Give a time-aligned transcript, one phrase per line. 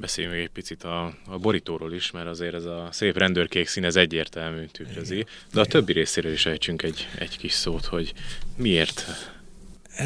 [0.00, 3.84] Beszéljünk még egy picit a, a borítóról is, mert azért ez a szép rendőrkék szín,
[3.84, 5.26] ez egyértelmű tükrözi.
[5.52, 8.12] De a többi részéről is ejtsünk egy, egy kis szót, hogy
[8.56, 9.04] miért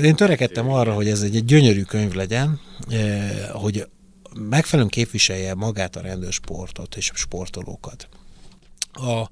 [0.02, 3.86] én törekedtem arra, hogy ez egy, egy gyönyörű könyv legyen, eh, hogy
[4.34, 8.08] megfelelően képviselje magát a rendőrsportot és a sportolókat.
[8.92, 9.28] A,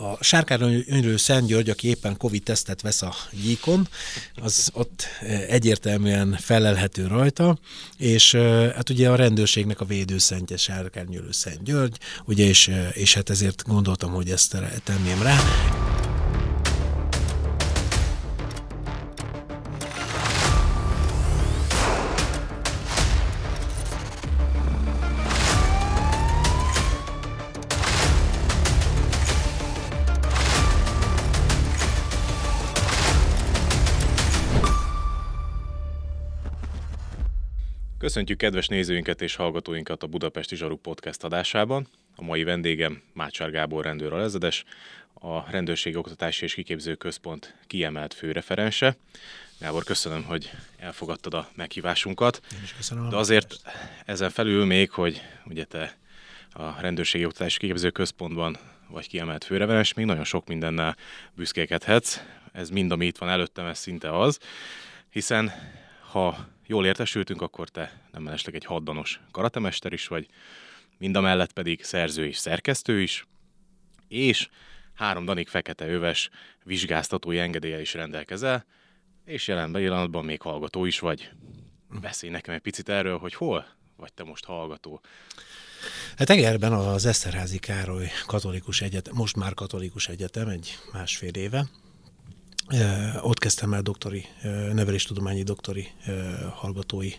[0.00, 3.88] a Sárkányönyrő Szent György, aki éppen Covid-tesztet vesz a gyíkon,
[4.34, 7.58] az ott eh, egyértelműen felelhető rajta,
[7.96, 13.14] és eh, hát ugye a rendőrségnek a védőszentje Sárkányönyrő Szent György, ugye, és, eh, és
[13.14, 15.38] hát ezért gondoltam, hogy ezt tenném rá.
[38.00, 41.86] Köszöntjük kedves nézőinket és hallgatóinkat a Budapesti Zsaruk Podcast adásában.
[42.16, 44.64] A mai vendégem Mácsár Gábor rendőr lezedes,
[45.14, 48.96] a Rendőrségi Oktatási és Kiképző Központ kiemelt főreferense.
[49.58, 52.40] Gábor, köszönöm, hogy elfogadtad a meghívásunkat.
[52.54, 53.08] Én is köszönöm.
[53.08, 53.56] De azért
[54.04, 55.96] ezen felül még, hogy ugye te
[56.52, 60.96] a Rendőrségi Oktatási Kiképző Központban vagy kiemelt főreferens, még nagyon sok mindennel
[61.34, 62.20] büszkékedhetsz.
[62.52, 64.38] Ez mind, ami itt van előttem, ez szinte az.
[65.10, 65.52] Hiszen
[66.10, 70.26] ha jól értesültünk, akkor te nem mellesleg egy haddanos karatemester is vagy,
[70.98, 73.26] mind a mellett pedig szerző és szerkesztő is,
[74.08, 74.48] és
[74.94, 76.30] három danig fekete öves
[76.64, 78.64] vizsgáztatói engedélye is rendelkezel,
[79.24, 81.30] és jelen pillanatban még hallgató is vagy.
[82.00, 83.66] Beszélj nekem egy picit erről, hogy hol
[83.96, 85.00] vagy te most hallgató.
[86.16, 91.66] Hát Egerben az Eszterházi Károly Katolikus Egyetem, most már Katolikus Egyetem, egy másfél éve,
[93.20, 94.24] ott kezdtem el doktori,
[94.72, 95.88] neveléstudományi doktori
[96.54, 97.10] hallgatói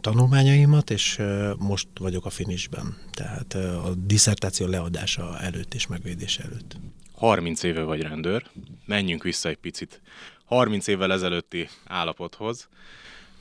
[0.00, 1.22] tanulmányaimat, és
[1.58, 6.76] most vagyok a finisben, tehát a diszertáció leadása előtt és megvédése előtt.
[7.12, 8.50] 30 éve vagy rendőr,
[8.86, 10.00] menjünk vissza egy picit
[10.44, 12.68] 30 évvel ezelőtti állapothoz.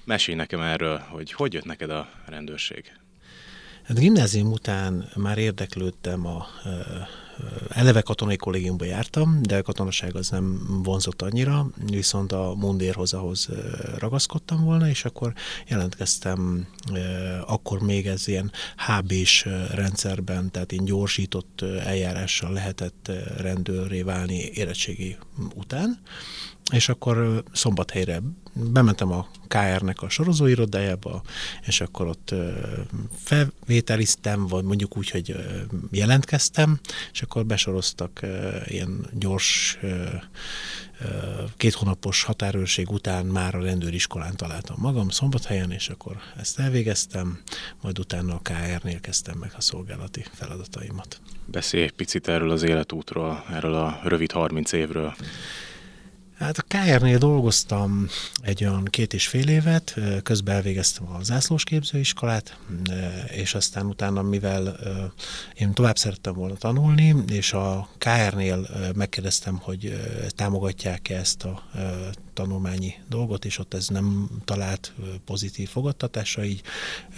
[0.04, 2.92] Mesélj nekem erről, hogy hogy jött neked a rendőrség?
[3.84, 6.48] Hát gimnázium után már érdeklődtem a
[7.70, 13.50] eleve katonai kollégiumba jártam, de a katonaság az nem vonzott annyira, viszont a mundérhoz ahhoz
[13.98, 15.34] ragaszkodtam volna, és akkor
[15.68, 16.68] jelentkeztem,
[17.46, 18.52] akkor még ez ilyen
[18.88, 25.18] HB-s rendszerben, tehát én gyorsított eljárással lehetett rendőrré válni érettségi
[25.56, 26.00] után,
[26.72, 28.22] és akkor szombathelyre
[28.54, 31.22] bementem a KR-nek a sorozóirodájába,
[31.66, 32.34] és akkor ott
[33.24, 35.36] felvételiztem, vagy mondjuk úgy, hogy
[35.92, 36.80] jelentkeztem,
[37.12, 38.20] és akkor besoroztak
[38.66, 39.80] ilyen gyors
[41.58, 47.42] két hónapos határőrség után már a rendőriskolán találtam magam szombathelyen, és akkor ezt elvégeztem,
[47.82, 51.22] majd utána a KR-nél kezdtem meg a szolgálati feladataimat.
[51.46, 55.16] Beszélj egy picit erről az életútról, erről a rövid 30 évről.
[56.40, 58.08] Hát a KR-nél dolgoztam
[58.42, 62.58] egy olyan két és fél évet, közben elvégeztem a zászlós képzőiskolát,
[63.28, 64.80] és aztán utána, mivel
[65.54, 70.00] én tovább szerettem volna tanulni, és a KR-nél megkérdeztem, hogy
[70.36, 71.64] támogatják-e ezt a
[72.34, 74.94] tanulmányi dolgot, és ott ez nem talált
[75.26, 76.62] pozitív fogadtatásra, így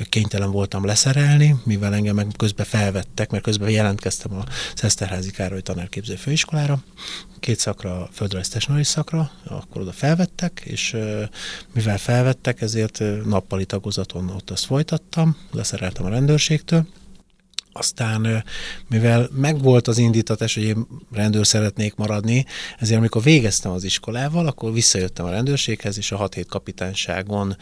[0.09, 4.43] kénytelen voltam leszerelni, mivel engem meg közben felvettek, mert közben jelentkeztem a
[4.75, 6.83] Szeszterházi Károly tanárképző főiskolára,
[7.39, 9.10] két szakra, földrajz szakra,
[9.45, 10.97] akkor oda felvettek, és
[11.73, 16.85] mivel felvettek, ezért nappali tagozaton ott azt folytattam, leszereltem a rendőrségtől,
[17.73, 18.43] aztán,
[18.89, 22.45] mivel megvolt az indítatás, hogy én rendőr szeretnék maradni,
[22.79, 27.57] ezért amikor végeztem az iskolával, akkor visszajöttem a rendőrséghez, és a 6 hét kapitányságon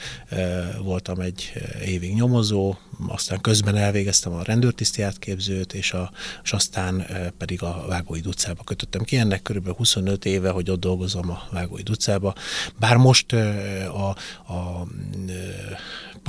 [0.84, 1.52] voltam egy
[1.86, 2.76] évig nyomozó,
[3.08, 6.12] aztán közben elvégeztem a rendőrtiszti átképzőt, és, a,
[6.44, 7.06] és aztán
[7.38, 9.18] pedig a Vágói utcába kötöttem ki.
[9.18, 12.34] Ennek körülbelül 25 éve, hogy ott dolgozom a Vágói utcába.
[12.80, 14.10] Bár most a,
[14.54, 14.88] a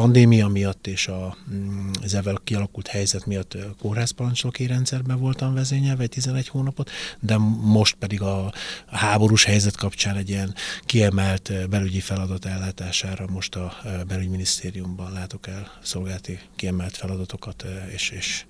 [0.00, 6.08] pandémia miatt és a, mm, az ezzel kialakult helyzet miatt kórházparancsnoki rendszerben voltam vezényelve egy
[6.08, 8.52] 11 hónapot, de most pedig a
[8.86, 10.54] háborús helyzet kapcsán egy ilyen
[10.84, 13.76] kiemelt belügyi feladat ellátására most a
[14.08, 18.44] belügyminisztériumban látok el szolgálati kiemelt feladatokat, és, és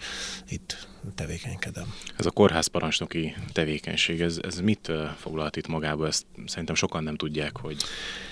[0.49, 1.95] itt tevékenykedem.
[2.17, 6.07] Ez a kórházparancsnoki tevékenység, ez, ez mit foglalt itt magába?
[6.07, 7.77] Ezt szerintem sokan nem tudják, hogy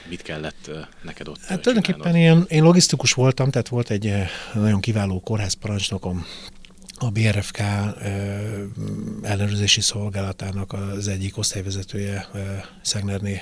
[0.09, 0.71] mit kellett
[1.03, 4.13] neked ott Hát tulajdonképpen én, én logisztikus voltam, tehát volt egy
[4.55, 6.25] nagyon kiváló kórházparancsnokom,
[6.99, 7.59] a BRFK
[9.23, 12.29] ellenőrzési szolgálatának az egyik osztályvezetője,
[12.83, 13.41] Szegnerné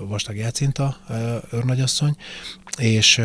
[0.00, 0.96] Vastag Jácinta
[1.52, 2.16] őrnagyasszony,
[2.78, 3.18] és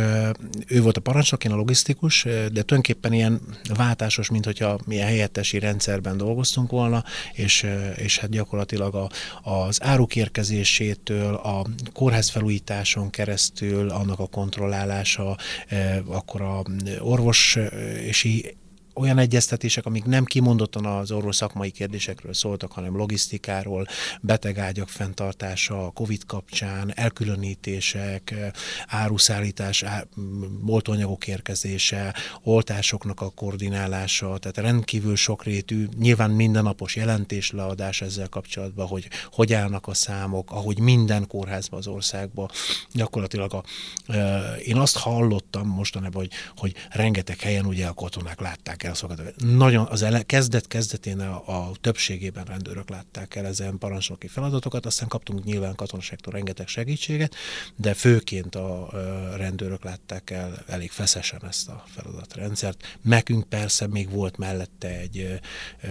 [0.68, 3.42] ő volt a parancsnok, én a logisztikus, de tulajdonképpen ilyen
[3.75, 7.04] váltásos, mint hogyha milyen helyettesi rendszerben dolgoztunk volna,
[7.34, 7.66] és,
[7.96, 9.10] és hát gyakorlatilag a,
[9.52, 15.38] az áruk érkezésétől, a kórház felújításon keresztül, annak a kontrollálása,
[16.08, 16.64] akkor a
[17.00, 17.58] orvos
[18.06, 18.24] és
[18.98, 23.88] olyan egyeztetések, amik nem kimondottan az orvos szakmai kérdésekről szóltak, hanem logisztikáról,
[24.22, 28.36] betegágyak fenntartása, COVID kapcsán, elkülönítések,
[28.88, 29.84] áruszállítás,
[30.66, 39.54] oltóanyagok érkezése, oltásoknak a koordinálása, tehát rendkívül sokrétű, nyilván mindennapos jelentésleadás ezzel kapcsolatban, hogy hogy
[39.54, 42.50] állnak a számok, ahogy minden kórházban az országban
[42.92, 43.64] gyakorlatilag a,
[44.66, 49.54] én azt hallottam mostanában, hogy, hogy rengeteg helyen ugye a katonák látták el szolgáltatni.
[49.54, 55.07] Nagyon az ele, kezdet kezdetén a, a többségében rendőrök látták el ezen parancsnoki feladatokat, aztán
[55.07, 57.36] kaptunk nyilván katonaságtól rengeteg segítséget,
[57.75, 62.98] de főként a, a rendőrök látták el elég feszesen ezt a feladatrendszert.
[63.01, 65.18] Nekünk persze még volt mellette egy
[65.81, 65.88] ö,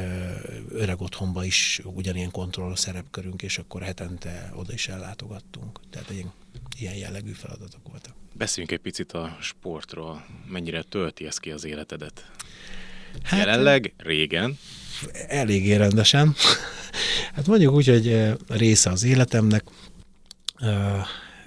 [0.68, 5.80] öreg otthonba is ugyanilyen kontroll szerepkörünk, és akkor hetente oda is ellátogattunk.
[5.90, 6.26] Tehát egy
[6.78, 8.14] ilyen jellegű feladatok voltak.
[8.32, 10.24] Beszéljünk egy picit a sportról.
[10.48, 12.30] Mennyire tölti ez ki az életedet?
[13.22, 14.58] Hát, Jelenleg, régen?
[15.28, 16.34] Eléggé rendesen.
[17.34, 19.64] hát mondjuk úgy, hogy része az életemnek.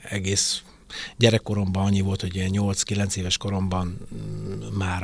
[0.04, 0.62] egész
[1.18, 5.04] gyerekkoromban annyi volt, hogy ilyen 8-9 éves koromban mm, már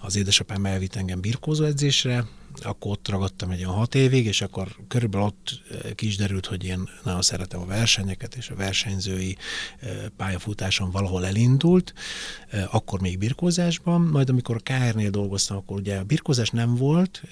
[0.00, 2.24] az édesapám elvitt engem birkózó edzésre,
[2.62, 6.16] akkor ott ragadtam egy olyan hat évig, és akkor körülbelül ott eh, ki
[6.46, 9.36] hogy én nagyon szeretem a versenyeket, és a versenyzői
[9.80, 11.94] eh, pályafutáson valahol elindult,
[12.48, 17.22] eh, akkor még birkózásban, majd amikor a KR-nél dolgoztam, akkor ugye a birkózás nem volt,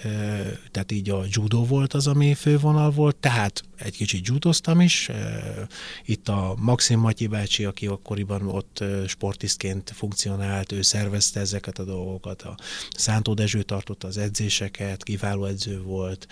[0.71, 5.11] tehát így a judo volt az, ami fővonal volt, tehát egy kicsit judoztam is.
[6.05, 12.43] Itt a Maxim Matyi bácsi, aki akkoriban ott sportisztként funkcionált, ő szervezte ezeket a dolgokat,
[12.43, 12.57] a
[12.97, 16.27] Szántó Dezső tartotta az edzéseket, kiváló edző volt,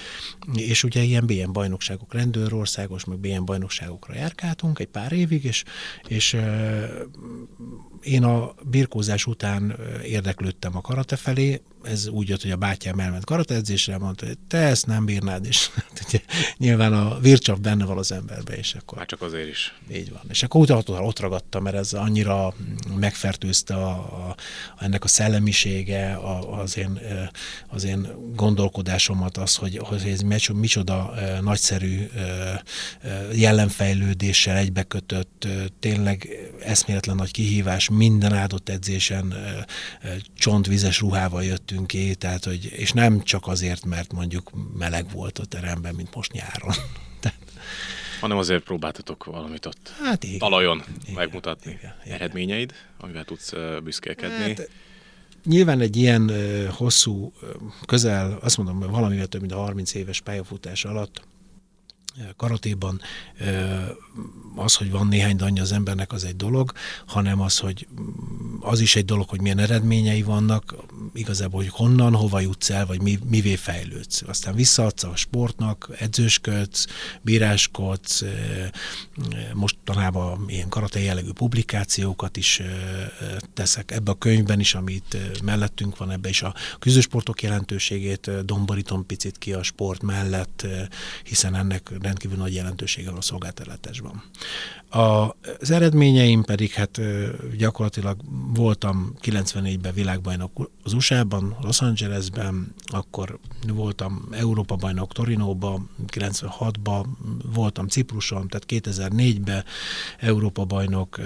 [0.54, 5.64] és ugye ilyen BM bajnokságok, rendőrországos, meg BM bajnokságokra járkáltunk egy pár évig, és,
[6.08, 6.36] és
[8.02, 13.24] én a birkózás után érdeklődtem a karate felé, ez úgy jött, hogy a bátyám elment
[13.24, 16.20] karateedzésre, mondta, hogy te ezt nem bírnád, és hát ugye,
[16.56, 18.98] nyilván a vircsav benne van az emberbe, és akkor...
[18.98, 19.74] Már csak azért is.
[19.92, 20.22] Így van.
[20.28, 22.54] És akkor utána ott ragadtam, mert ez annyira
[22.94, 24.36] megfertőzte a, a,
[24.78, 27.00] ennek a szellemisége, a, az, én,
[27.68, 28.08] az én
[28.70, 30.20] gondolkodásomat, az, hogy, hogy ez
[30.52, 32.08] micsoda nagyszerű
[33.32, 35.46] jellemfejlődéssel egybekötött,
[35.80, 36.28] tényleg
[36.60, 39.34] eszméletlen nagy kihívás, minden áldott edzésen
[40.34, 45.44] csontvizes ruhával jöttünk ki, tehát, hogy, és nem csak azért, mert mondjuk meleg volt a
[45.44, 46.74] teremben, mint most nyáron.
[48.20, 51.70] hanem azért próbáltatok valamit ott hát igen, talajon igen, megmutatni.
[51.70, 52.16] Igen, igen.
[52.16, 53.52] Eredményeid, amivel tudsz
[53.82, 54.42] büszkélkedni.
[54.42, 54.68] Hát,
[55.44, 56.30] nyilván egy ilyen
[56.70, 57.32] hosszú,
[57.86, 61.28] közel, azt mondom, valamivel több mint a 30 éves pályafutás alatt
[62.36, 63.00] karatéban
[64.56, 66.72] az, hogy van néhány danya az embernek, az egy dolog,
[67.06, 67.86] hanem az, hogy
[68.60, 70.74] az is egy dolog, hogy milyen eredményei vannak,
[71.14, 74.22] igazából, hogy honnan, hova jutsz el, vagy mi, mivé fejlődsz.
[74.26, 76.86] Aztán visszaadsz a sportnak, edzősködsz,
[77.22, 78.24] bíráskodsz,
[79.54, 82.62] mostanában ilyen karate jellegű publikációkat is
[83.54, 89.38] teszek ebbe a könyvben is, amit mellettünk van, ebbe is a küzdősportok jelentőségét domborítom picit
[89.38, 90.66] ki a sport mellett,
[91.24, 94.22] hiszen ennek rendkívül nagy jelentősége van a szolgáltatásban.
[94.90, 97.00] Az eredményeim pedig hát
[97.56, 98.20] gyakorlatilag
[98.54, 103.38] voltam 94-ben világbajnok az USA-ban, Los Angelesben, akkor
[103.68, 107.04] voltam Európa bajnok Torinóban, 96-ban
[107.54, 109.64] voltam Cipruson, tehát 2004-ben
[110.18, 111.20] Európa bajnok,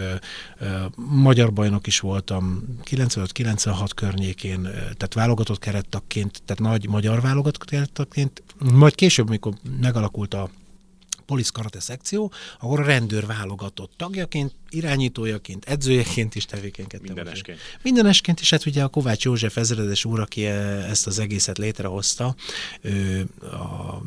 [0.96, 8.94] magyar bajnok is voltam 95-96 környékén, tehát válogatott kerettakként, tehát nagy magyar válogatott kerettakként, majd
[8.94, 10.50] később, mikor megalakult a
[11.26, 17.14] polisz karate szekció, akkor a rendőr válogatott tagjaként, irányítójaként, edzőjeként is tevékenykedtem.
[17.14, 17.58] Mindenesként.
[17.82, 22.34] Mindenesként, és hát ugye a Kovács József ezredes úr, aki ezt az egészet létrehozta,
[22.80, 24.00] ő a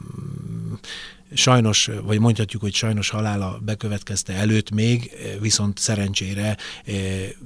[1.34, 6.57] sajnos, vagy mondhatjuk, hogy sajnos halála bekövetkezte előtt még, viszont szerencsére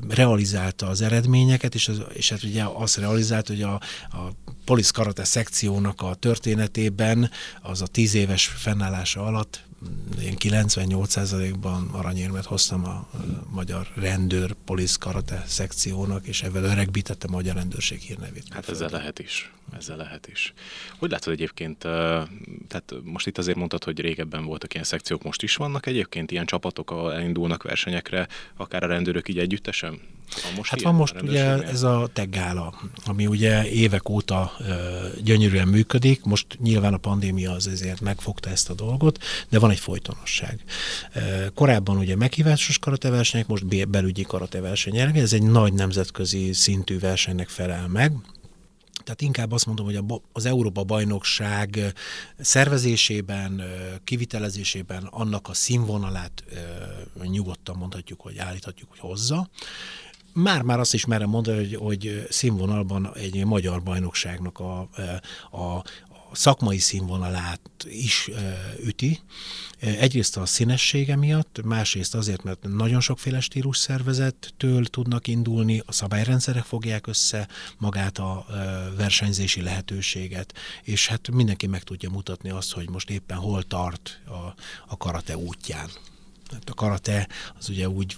[0.09, 3.73] realizálta az eredményeket, és, az, és hát ugye azt realizált, hogy a,
[4.09, 4.31] a
[4.65, 9.69] Polisz Karate szekciónak a történetében az a tíz éves fennállása alatt
[10.21, 13.09] én 98%-ban aranyérmet hoztam a
[13.49, 18.43] magyar rendőr, polisz, karate szekciónak, és ezzel öregbítette a magyar rendőrség hírnevét.
[18.49, 19.51] Hát ezzel lehet is.
[19.77, 20.53] Ezzel lehet is.
[20.99, 25.55] Hogy látod egyébként, tehát most itt azért mondtad, hogy régebben voltak ilyen szekciók, most is
[25.55, 29.99] vannak egyébként ilyen csapatok, ahol elindulnak versenyekre, akár a rendőrök így együttesen?
[30.43, 32.73] Van most hát van most ugye ez a teggála,
[33.05, 34.73] ami ugye évek óta ö,
[35.23, 39.79] gyönyörűen működik, most nyilván a pandémia az ezért megfogta ezt a dolgot, de van egy
[39.79, 40.63] folytonosság.
[41.13, 47.87] Ö, korábban ugye meghívásos karateversenyek, most belügyi karateversenyek, ez egy nagy nemzetközi szintű versenynek felel
[47.87, 48.11] meg,
[49.03, 49.99] tehát inkább azt mondom, hogy
[50.31, 51.93] az Európa bajnokság
[52.39, 53.61] szervezésében,
[54.03, 56.43] kivitelezésében annak a színvonalát
[57.23, 59.49] nyugodtan mondhatjuk, hogy állíthatjuk, hogy hozza
[60.33, 64.79] már-már azt is merem mondani, hogy, hogy színvonalban egy magyar bajnokságnak a,
[65.51, 65.83] a,
[66.31, 68.29] szakmai színvonalát is
[68.83, 69.19] üti.
[69.79, 76.63] Egyrészt a színessége miatt, másrészt azért, mert nagyon sokféle stílus szervezettől tudnak indulni, a szabályrendszerek
[76.63, 77.47] fogják össze
[77.77, 78.45] magát a
[78.97, 84.53] versenyzési lehetőséget, és hát mindenki meg tudja mutatni azt, hogy most éppen hol tart a,
[84.87, 85.89] a karate útján.
[86.65, 87.27] A karate
[87.59, 88.17] az ugye úgy,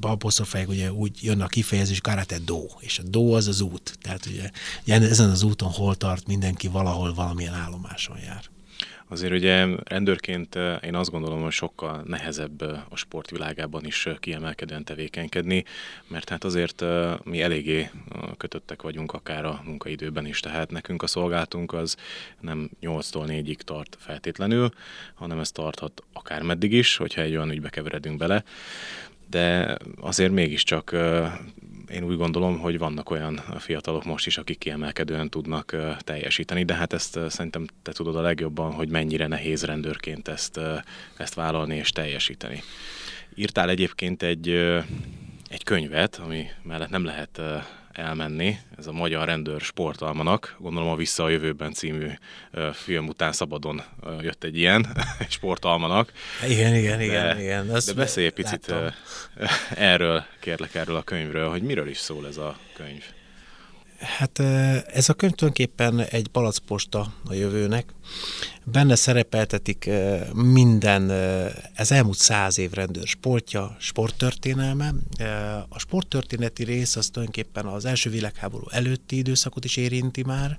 [0.00, 3.98] balposzofáig ugye úgy jön a kifejezés karate do, és a do az az út.
[4.02, 4.50] Tehát ugye
[4.84, 8.44] ezen az úton hol tart mindenki valahol valamilyen állomáson jár.
[9.10, 14.16] Azért ugye rendőrként eh, én azt gondolom, hogy sokkal nehezebb eh, a sportvilágában is eh,
[14.18, 15.64] kiemelkedően tevékenykedni,
[16.06, 16.84] mert hát azért
[17.24, 17.90] mi eléggé
[18.36, 21.96] kötöttek vagyunk akár a munkaidőben is, tehát nekünk a szolgáltunk az
[22.40, 24.70] nem 8-tól 4-ig tart feltétlenül,
[25.14, 28.44] hanem ez tarthat akár meddig is, hogyha egy olyan ügybe keveredünk bele,
[29.30, 30.96] de azért mégiscsak
[31.92, 36.92] én úgy gondolom, hogy vannak olyan fiatalok most is, akik kiemelkedően tudnak teljesíteni, de hát
[36.92, 40.60] ezt szerintem te tudod a legjobban, hogy mennyire nehéz rendőrként ezt,
[41.16, 42.62] ezt vállalni és teljesíteni.
[43.34, 44.48] Írtál egyébként egy,
[45.48, 47.40] egy könyvet, ami mellett nem lehet
[47.92, 48.58] elmenni.
[48.78, 52.08] Ez a Magyar Rendőr Sportalmanak, gondolom a Vissza a Jövőben című
[52.72, 53.82] film után szabadon
[54.20, 54.86] jött egy ilyen
[55.28, 56.12] sportalmanak.
[56.48, 57.36] Igen, igen, igen.
[57.36, 57.66] De, igen.
[57.66, 58.94] de beszélj egy picit láttam.
[59.92, 63.04] erről, kérlek erről a könyvről, hogy miről is szól ez a könyv.
[63.98, 64.38] Hát
[64.92, 67.84] ez a könyv tulajdonképpen egy palacposta a jövőnek.
[68.64, 69.90] Benne szerepeltetik
[70.34, 71.10] minden,
[71.74, 74.92] ez elmúlt száz év rendőr sportja, sporttörténelme.
[75.68, 80.58] A sporttörténeti rész az tulajdonképpen az első világháború előtti időszakot is érinti már,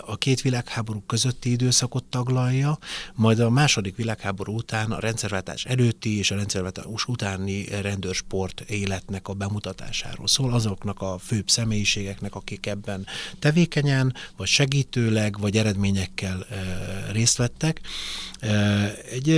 [0.00, 2.78] a két világháború közötti időszakot taglalja,
[3.14, 9.32] majd a második világháború után a rendszerváltás előtti és a rendszerváltás utáni rendőrsport életnek a
[9.32, 13.06] bemutatásáról szól, azoknak a főbb személyiségeknek, akik ebben
[13.38, 16.46] tevékenyen, vagy segítőleg, vagy eredményekkel
[17.12, 17.80] részt vettek.
[19.10, 19.28] Egy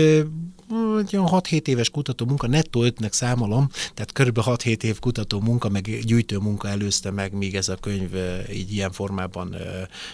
[0.98, 5.68] egy olyan 6-7 éves kutató munka, nettó 5-nek számolom, tehát körülbelül 6-7 év kutató munka,
[5.68, 8.14] meg gyűjtő munka előzte meg, míg ez a könyv
[8.52, 9.56] így ilyen formában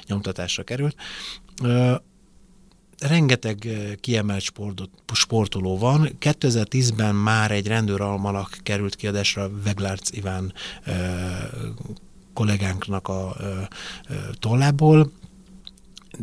[0.06, 0.96] nyomtatásra került
[2.98, 3.68] rengeteg
[4.00, 6.08] kiemelt sportot, sportoló van.
[6.20, 10.52] 2010-ben már egy rendőralmanak került kiadásra Veglárc Iván
[12.32, 13.36] kollégánknak a
[14.38, 15.12] tollából,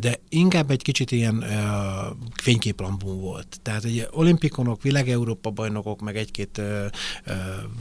[0.00, 3.58] de inkább egy kicsit ilyen uh, fényképlambum volt.
[3.62, 6.84] Tehát egy olimpikonok, világ-európa bajnokok, meg egy-két uh,
[7.26, 7.34] uh,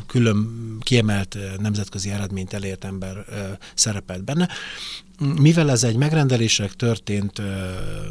[0.08, 0.48] külön
[0.80, 3.38] kiemelt nemzetközi eredményt elért ember uh,
[3.74, 4.50] szerepelt benne.
[5.40, 7.46] Mivel ez egy megrendelések történt uh,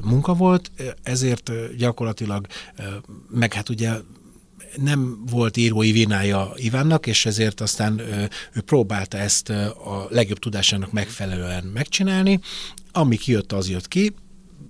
[0.02, 0.70] munka volt,
[1.02, 2.46] ezért gyakorlatilag,
[2.78, 2.84] uh,
[3.30, 3.92] meg hát ugye
[4.76, 8.28] nem volt írói vinája Ivánnak, és ezért aztán ő,
[8.64, 12.40] próbálta ezt a legjobb tudásának megfelelően megcsinálni.
[12.93, 14.14] Ami kijött, az jött ki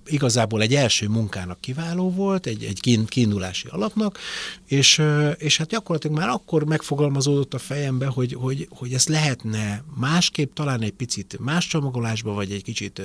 [0.05, 4.19] igazából egy első munkának kiváló volt, egy, egy kiindulási alapnak,
[4.65, 5.01] és,
[5.37, 10.81] és hát gyakorlatilag már akkor megfogalmazódott a fejembe, hogy, hogy, hogy ezt lehetne másképp, talán
[10.81, 13.01] egy picit más csomagolásba, vagy egy kicsit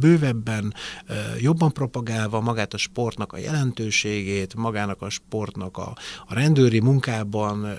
[0.00, 0.74] bővebben,
[1.40, 5.96] jobban propagálva magát a sportnak a jelentőségét, magának a sportnak a,
[6.26, 7.78] a rendőri munkában,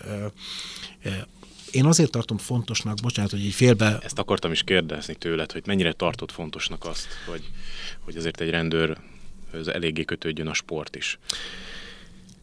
[1.75, 3.99] én azért tartom fontosnak, bocsánat, hogy így félbe...
[4.03, 7.49] Ezt akartam is kérdezni tőled, hogy mennyire tartod fontosnak azt, hogy,
[7.99, 8.97] hogy azért egy rendőr
[9.65, 11.19] eléggé kötődjön a sport is.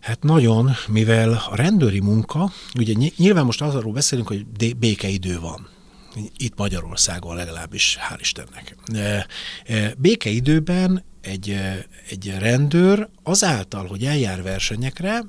[0.01, 4.47] Hát nagyon, mivel a rendőri munka, ugye nyilván most arról beszélünk, hogy
[4.77, 5.69] békeidő van.
[6.37, 8.77] Itt Magyarországon legalábbis, hál' Istennek.
[8.93, 9.27] E,
[9.65, 15.23] e, békeidőben egy, e, egy rendőr azáltal, hogy eljár versenyekre,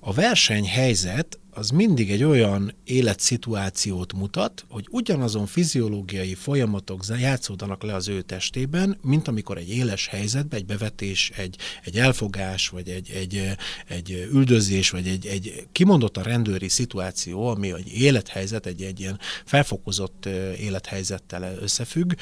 [0.00, 8.08] a versenyhelyzet az mindig egy olyan életszituációt mutat, hogy ugyanazon fiziológiai folyamatok játszódanak le az
[8.08, 13.56] ő testében, mint amikor egy éles helyzetben, egy bevetés, egy, egy elfogás, vagy egy, egy,
[13.86, 19.18] egy üldözés, vagy egy, egy kimondott a rendőri szituáció, ami egy élethelyzet, egy, egy ilyen
[19.44, 20.26] felfokozott
[20.58, 22.12] élethelyzettel összefügg,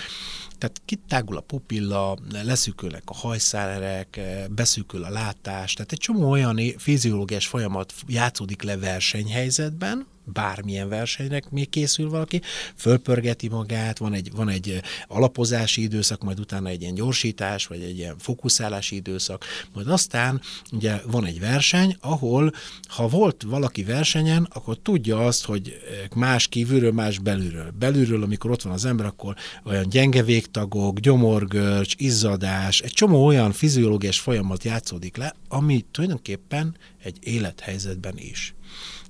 [0.60, 4.20] tehát kitágul a pupilla, leszűkülnek a hajszálerek,
[4.50, 8.76] beszűkül a látás, tehát egy csomó olyan fiziológiás folyamat játszódik le
[9.20, 12.40] versenyhelyzetben, bármilyen versenynek még készül valaki,
[12.76, 17.98] fölpörgeti magát, van egy, van egy alapozási időszak, majd utána egy ilyen gyorsítás, vagy egy
[17.98, 20.40] ilyen fókuszálási időszak, majd aztán
[20.72, 22.52] ugye van egy verseny, ahol
[22.88, 25.80] ha volt valaki versenyen, akkor tudja azt, hogy
[26.14, 27.72] más kívülről, más belülről.
[27.78, 29.34] Belülről, amikor ott van az ember, akkor
[29.64, 37.16] olyan gyenge végtagok, gyomorgörcs, izzadás, egy csomó olyan fiziológiás folyamat játszódik le, ami tulajdonképpen egy
[37.20, 38.54] élethelyzetben is.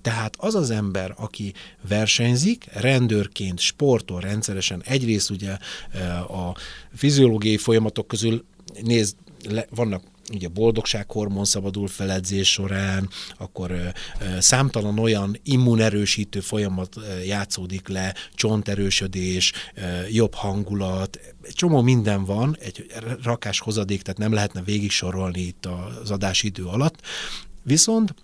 [0.02, 1.52] Tehát az az ember, aki
[1.88, 5.56] versenyzik, rendőrként sportol rendszeresen, egyrészt ugye
[5.92, 6.54] eh, a
[6.94, 8.44] fiziológiai folyamatok közül
[8.82, 9.16] nézd,
[9.70, 10.02] vannak
[10.32, 19.52] ugye boldogsághormon szabadul feledzés során, akkor ö, ö, számtalan olyan immunerősítő folyamat játszódik le, csonterősödés,
[20.10, 21.20] jobb hangulat,
[21.52, 22.86] csomó minden van, egy
[23.22, 25.66] rakás hozadék, tehát nem lehetne végig sorolni itt
[26.02, 27.00] az adásidő alatt,
[27.62, 28.14] viszont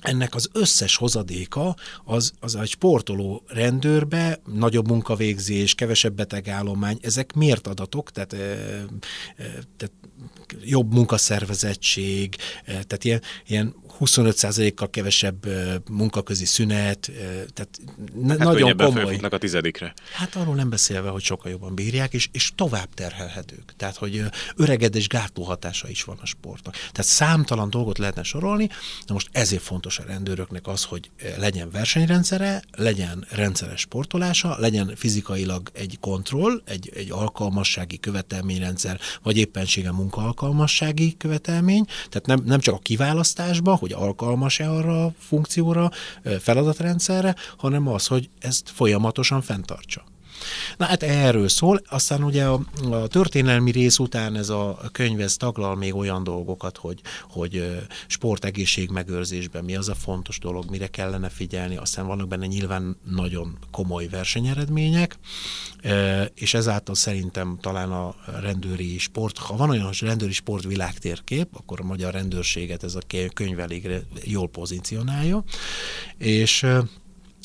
[0.00, 7.66] ennek az összes hozadéka az, az egy sportoló rendőrbe, nagyobb munkavégzés, kevesebb betegállomány, ezek miért
[7.66, 8.86] adatok, tehát, e, e,
[9.76, 9.92] tehát
[10.64, 15.46] jobb munkaszervezettség, e, tehát ilyen, ilyen 25%-kal kevesebb
[15.90, 17.10] munkaközi szünet,
[17.52, 17.80] tehát
[18.28, 19.18] hát nagyon komoly.
[19.22, 19.94] a tizedikre.
[20.12, 23.74] Hát arról nem beszélve, hogy sokkal jobban bírják, és, és tovább terhelhetők.
[23.76, 24.22] Tehát, hogy
[24.56, 26.74] öregedés gátló hatása is van a sportnak.
[26.74, 28.68] Tehát számtalan dolgot lehetne sorolni,
[29.06, 35.70] de most ezért fontos a rendőröknek az, hogy legyen versenyrendszere, legyen rendszeres sportolása, legyen fizikailag
[35.72, 42.78] egy kontroll, egy, egy alkalmassági követelményrendszer, vagy éppensége munkaalkalmassági követelmény, tehát nem, nem csak a
[42.78, 45.90] kiválasztásba, hogy hogy alkalmas-e arra a funkcióra,
[46.40, 50.04] feladatrendszerre, hanem az, hogy ezt folyamatosan fenntartsa.
[50.76, 55.36] Na hát erről szól, aztán ugye a, a történelmi rész után ez a könyv ez
[55.36, 61.28] taglal még olyan dolgokat, hogy, hogy sportegészség megőrzésben mi az a fontos dolog, mire kellene
[61.28, 65.18] figyelni, aztán vannak benne nyilván nagyon komoly versenyeredmények,
[66.34, 71.84] és ezáltal szerintem talán a rendőri sport, ha van olyan rendőri sport világtérkép, akkor a
[71.84, 73.88] magyar rendőrséget ez a könyv elég
[74.24, 75.44] jól pozícionálja,
[76.18, 76.66] és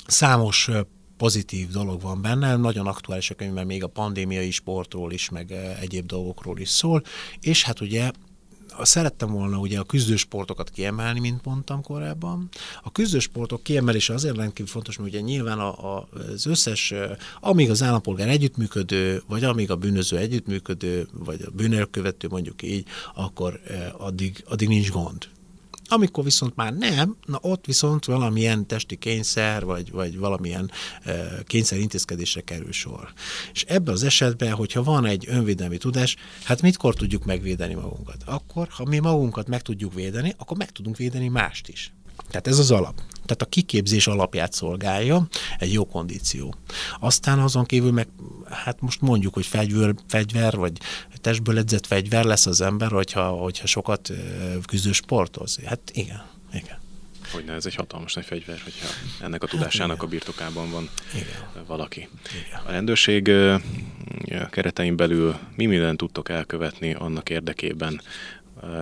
[0.08, 0.70] számos
[1.18, 5.52] pozitív dolog van benne, nagyon aktuális a könyv, mert még a pandémiai sportról is, meg
[5.52, 7.04] eh, egyéb dolgokról is szól,
[7.42, 8.12] és hát ugye
[8.82, 12.50] szerettem volna ugye a küzdősportokat kiemelni, mint mondtam korábban.
[12.84, 17.70] A küzdősportok kiemelése azért rendkívül fontos, mert ugye nyilván a, a, az összes, eh, amíg
[17.70, 24.02] az állampolgár együttműködő, vagy amíg a bűnöző együttműködő, vagy a bűnelkövető mondjuk így, akkor eh,
[24.02, 25.28] addig, addig nincs gond.
[25.88, 30.72] Amikor viszont már nem, na ott viszont valamilyen testi kényszer, vagy, vagy valamilyen
[31.04, 33.14] e, kényszer intézkedésre kerül sor.
[33.54, 38.24] És ebben az esetben, hogyha van egy önvédelmi tudás, hát mitkor tudjuk megvédeni magunkat?
[38.26, 41.94] Akkor, ha mi magunkat meg tudjuk védeni, akkor meg tudunk védeni mást is.
[42.28, 43.02] Tehát ez az alap.
[43.26, 46.56] Tehát a kiképzés alapját szolgálja egy jó kondíció.
[47.00, 48.08] Aztán azon kívül meg,
[48.50, 50.78] hát most mondjuk, hogy fegyver, fegyver vagy
[51.22, 54.12] testből edzett fegyver lesz az ember, hogyha, hogyha sokat
[54.68, 55.60] küzdő sportoz.
[55.66, 56.84] Hát igen, igen.
[57.32, 58.88] Hogyne, ez egy hatalmas nagy fegyver, hogyha
[59.22, 61.66] ennek a tudásának hát, a birtokában van igen.
[61.68, 62.10] valaki.
[62.48, 62.62] Igen.
[62.66, 63.32] A rendőrség
[64.50, 68.02] keretein belül mi mindent tudtok elkövetni annak érdekében,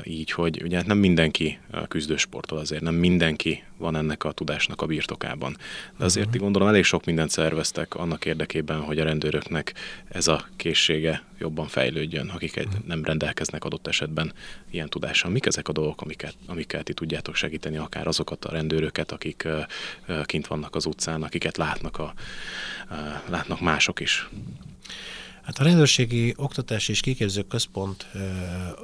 [0.03, 4.85] így, hogy ugye hát nem mindenki küzdősportol azért, nem mindenki van ennek a tudásnak a
[4.85, 5.57] birtokában.
[5.97, 6.41] De azért uh-huh.
[6.41, 9.73] gondolom elég sok mindent szerveztek annak érdekében, hogy a rendőröknek
[10.07, 12.73] ez a készsége jobban fejlődjön, akik uh-huh.
[12.85, 14.33] nem rendelkeznek adott esetben
[14.71, 15.31] ilyen tudással.
[15.31, 19.47] Mik ezek a dolgok, amiket, amiket ti tudjátok segíteni, akár azokat a rendőröket, akik
[20.07, 22.13] uh, kint vannak az utcán, akiket látnak, a,
[22.89, 22.97] uh,
[23.29, 24.29] látnak mások is?
[25.43, 28.07] Hát a rendőrségi oktatási és kiképző központ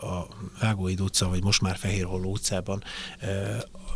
[0.01, 0.27] a
[0.59, 2.83] Vágóid utca, vagy most már Fehérholló utcában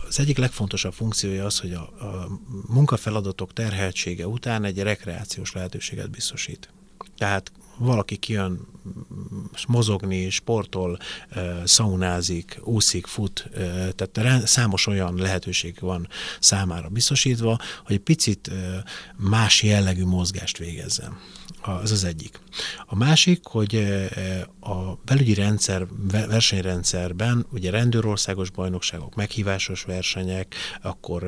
[0.08, 6.69] az egyik legfontosabb funkciója az, hogy a, a munkafeladatok terheltsége után egy rekreációs lehetőséget biztosít.
[7.17, 8.67] Tehát valaki kijön
[9.67, 10.99] mozogni, sportol,
[11.63, 13.49] szaunázik, úszik, fut,
[13.95, 16.08] tehát számos olyan lehetőség van
[16.39, 18.52] számára biztosítva, hogy picit
[19.17, 21.17] más jellegű mozgást végezzen.
[21.65, 22.39] Az az egyik.
[22.86, 23.76] A másik, hogy
[24.60, 31.23] a belügyi rendszer, versenyrendszerben ugye rendőrországos bajnokságok, meghívásos versenyek, akkor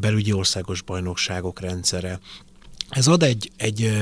[0.00, 2.20] belügyi országos bajnokságok rendszere,
[2.90, 3.98] ez ad egy, egy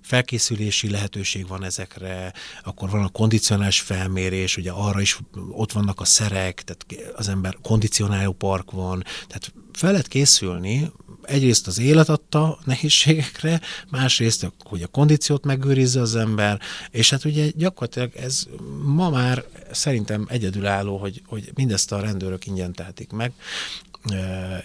[0.00, 5.18] felkészülési lehetőség van ezekre, akkor van a kondicionális felmérés, ugye arra is
[5.50, 10.92] ott vannak a szerek, tehát az ember kondicionáló park van, tehát fel lehet készülni,
[11.30, 17.50] egyrészt az élet adta nehézségekre, másrészt, hogy a kondíciót megőrizze az ember, és hát ugye
[17.56, 18.46] gyakorlatilag ez
[18.84, 23.32] ma már szerintem egyedülálló, hogy, hogy mindezt a rendőrök ingyen tehetik meg,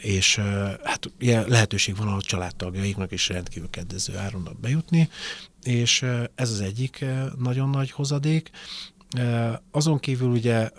[0.02, 0.36] és
[0.84, 5.10] hát ugye lehetőség van a családtagjaiknak is rendkívül kedvező áron bejutni,
[5.64, 7.06] és ez az egyik
[7.40, 8.50] nagyon nagy hozadék.
[9.72, 10.70] Azon kívül ugye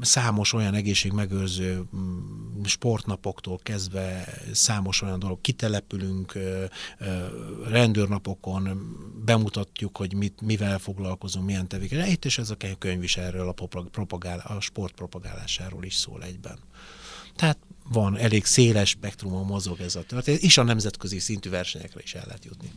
[0.00, 6.38] számos olyan egészségmegőrző mm, sportnapoktól kezdve számos olyan dolog, kitelepülünk
[7.68, 13.52] rendőrnapokon, bemutatjuk, hogy mit, mivel foglalkozunk, milyen tevékenység, és ez a könyv is erről a,
[13.90, 16.58] propagál, a sport propagálásáról is szól egyben.
[17.36, 17.58] Tehát
[17.88, 22.24] van, elég széles spektrumon mozog ez a történet, és a nemzetközi szintű versenyekre is el
[22.26, 22.70] lehet jutni.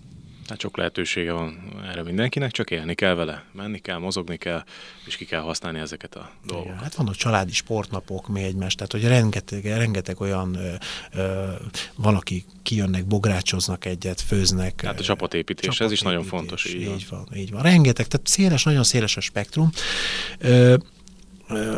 [0.48, 4.64] Hát sok lehetősége van erre mindenkinek, csak élni kell vele, menni kell, mozogni kell,
[5.06, 6.72] és ki kell használni ezeket a dolgokat.
[6.72, 10.74] Igen, hát vannak családi sportnapok mi egymást, tehát hogy rengeteg, rengeteg olyan, ö,
[11.14, 11.52] ö,
[11.96, 14.82] van, aki kijönnek, bográcsoznak egyet, főznek.
[14.82, 16.66] Hát a csapatépítés, csapatépítés ez is nagyon fontos.
[16.66, 17.26] Így, így van.
[17.30, 17.62] van, így van.
[17.62, 19.70] Rengeteg, tehát széles, nagyon széles a spektrum.
[20.40, 20.76] Ö,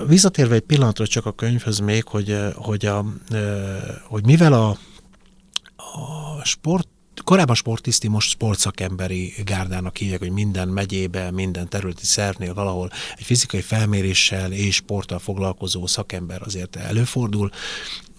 [0.07, 3.05] Visszatérve egy pillanatra csak a könyvhöz még, hogy, hogy, a,
[4.03, 4.77] hogy mivel a,
[5.75, 6.87] a sport
[7.23, 13.61] korábban sportiszti, most sportszakemberi gárdának hívják, hogy minden megyébe, minden területi szervnél valahol egy fizikai
[13.61, 17.49] felméréssel és sporttal foglalkozó szakember azért előfordul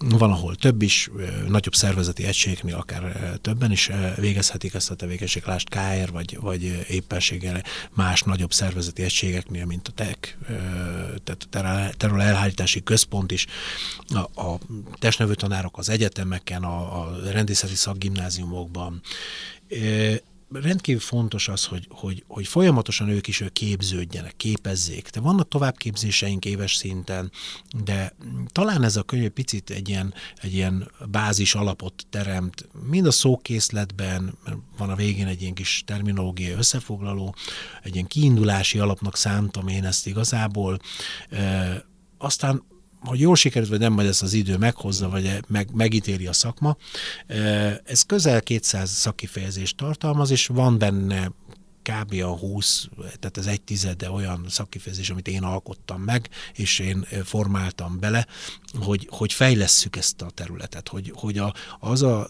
[0.09, 1.09] van, ahol több is,
[1.47, 7.63] nagyobb szervezeti egységnél akár többen is végezhetik ezt a tevékenységet, lást KR, vagy, vagy éppenséggel
[7.93, 10.37] más nagyobb szervezeti egységeknél, mint a TEK,
[11.23, 13.47] tehát terül elhárítási központ is,
[14.07, 14.59] a, a
[14.99, 19.01] testnevő tanárok az egyetemeken, a, a rendészeti szakgimnáziumokban,
[20.53, 25.09] rendkívül fontos az, hogy, hogy, hogy folyamatosan ők is ők képződjenek, képezzék.
[25.09, 27.31] De vannak továbbképzéseink éves szinten,
[27.83, 28.15] de
[28.51, 33.11] talán ez a könyv egy picit egy ilyen, egy ilyen bázis alapot teremt, mind a
[33.11, 34.37] szókészletben,
[34.77, 37.35] van a végén egy ilyen kis terminológiai összefoglaló,
[37.83, 40.79] egy ilyen kiindulási alapnak szántam én ezt igazából,
[42.17, 42.63] aztán
[43.01, 46.77] hogy jól sikerült, vagy nem, majd ezt az idő meghozza, vagy meg, megítéli a szakma.
[47.83, 51.31] Ez közel 200 szakifejezést tartalmaz, és van benne
[51.83, 52.13] kb.
[52.21, 52.87] a 20,
[53.19, 58.27] tehát ez egy tizede olyan szakkifejezés, amit én alkottam meg, és én formáltam bele,
[58.79, 62.29] hogy, hogy fejlesszük ezt a területet, hogy, hogy a, az a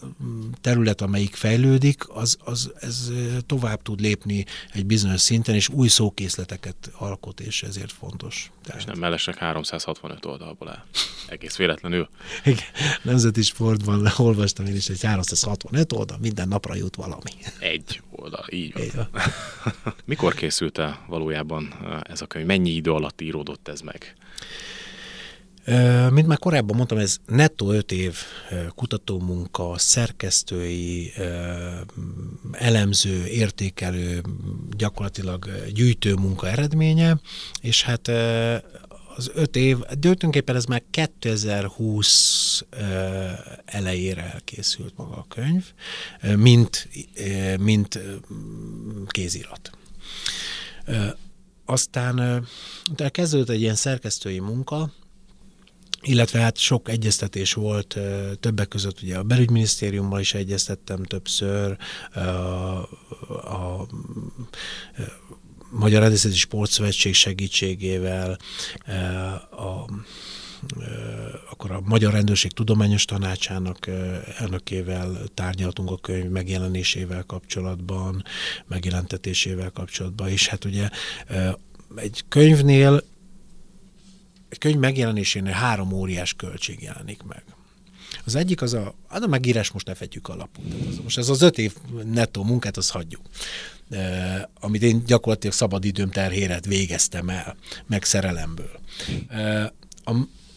[0.60, 3.12] terület, amelyik fejlődik, az, az ez
[3.46, 8.50] tovább tud lépni egy bizonyos szinten, és új szókészleteket alkot, és ezért fontos.
[8.64, 8.80] Tehát...
[8.80, 10.86] És nem mellesleg 365 oldalból el.
[11.28, 12.08] Egész véletlenül.
[12.44, 12.64] Igen.
[13.02, 17.30] Nemzeti sportban olvastam én is egy 365 oldal, minden napra jut valami.
[17.58, 18.82] Egy oldal, így van.
[18.82, 19.08] Így van.
[20.04, 22.46] Mikor készült el valójában ez a könyv?
[22.46, 24.14] Mennyi idő alatt íródott ez meg?
[26.10, 28.16] Mint már korábban mondtam, ez nettó öt év
[28.68, 31.12] kutatómunka, szerkesztői,
[32.52, 34.22] elemző, értékelő,
[34.76, 37.20] gyakorlatilag gyűjtő munka eredménye,
[37.60, 38.08] és hát
[39.16, 42.64] az öt év, de tulajdonképpen ez már 2020
[43.64, 45.72] elejére elkészült maga a könyv,
[46.36, 46.88] mint,
[47.58, 48.00] mint
[49.06, 49.70] kézirat.
[51.64, 52.46] Aztán
[53.10, 54.92] kezdődött egy ilyen szerkesztői munka,
[56.02, 57.98] illetve hát sok egyeztetés volt,
[58.40, 61.76] többek között ugye a belügyminisztériummal is egyeztettem többször,
[62.14, 62.20] a,
[63.30, 63.86] a
[65.70, 68.38] Magyar Rendészeti Sportszövetség segítségével,
[69.50, 69.92] a
[71.50, 73.86] akkor a Magyar Rendőrség Tudományos Tanácsának
[74.38, 78.24] elnökével tárgyaltunk a könyv megjelenésével kapcsolatban,
[78.66, 80.88] megjelentetésével kapcsolatban, és hát ugye
[81.96, 83.02] egy könyvnél
[84.52, 87.42] egy könyv megjelenésénél három óriás költség jelenik meg.
[88.24, 90.64] Az egyik az a, hát a megírás most ne fedjük alapul.
[91.02, 91.72] Most ez az öt év
[92.04, 93.20] nettó munkát, az hagyjuk.
[93.90, 93.98] Uh,
[94.60, 98.80] amit én gyakorlatilag szabadidőm terhéret végeztem el, meg szerelemből.
[99.30, 99.64] Uh,
[100.04, 100.12] a,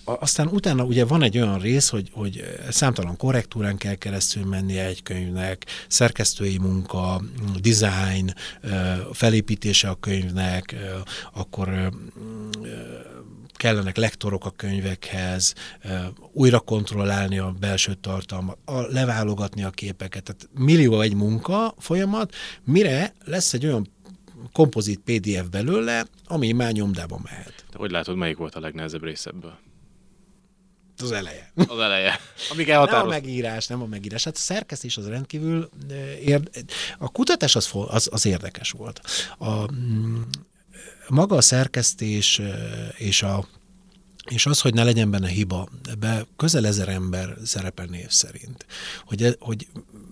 [0.06, 5.04] aztán utána ugye van egy olyan rész, hogy, hogy számtalan korrektúrán kell keresztül mennie egy
[5.04, 7.22] könyvnek, szerkesztői munka,
[7.62, 8.34] design,
[9.12, 10.76] felépítése a könyvnek,
[11.34, 11.92] akkor
[13.56, 15.54] kellenek lektorok a könyvekhez,
[16.32, 18.58] újra kontrollálni a belső tartalmat,
[18.90, 20.24] leválogatni a képeket.
[20.24, 23.88] Tehát millió egy munka folyamat, mire lesz egy olyan
[24.52, 27.66] kompozit PDF belőle, ami már nyomdába mehet.
[27.72, 29.58] De hogy látod, melyik volt a legnehezebb rész ebből?
[31.02, 31.52] Az eleje.
[31.56, 32.20] Az eleje.
[32.52, 33.10] Amíg Nem a elhatároz.
[33.10, 34.24] megírás, nem a megírás.
[34.24, 35.70] Hát a szerkesztés az rendkívül
[36.22, 36.50] érd...
[36.98, 39.02] A kutatás az, az, az érdekes volt.
[39.38, 40.22] A, mm,
[41.08, 42.42] maga a szerkesztés
[42.98, 43.48] és a
[44.26, 48.66] és az, hogy ne legyen benne hiba, ebbe közel ezer ember szerepel név szerint.
[49.06, 49.68] Hogy, e- hogy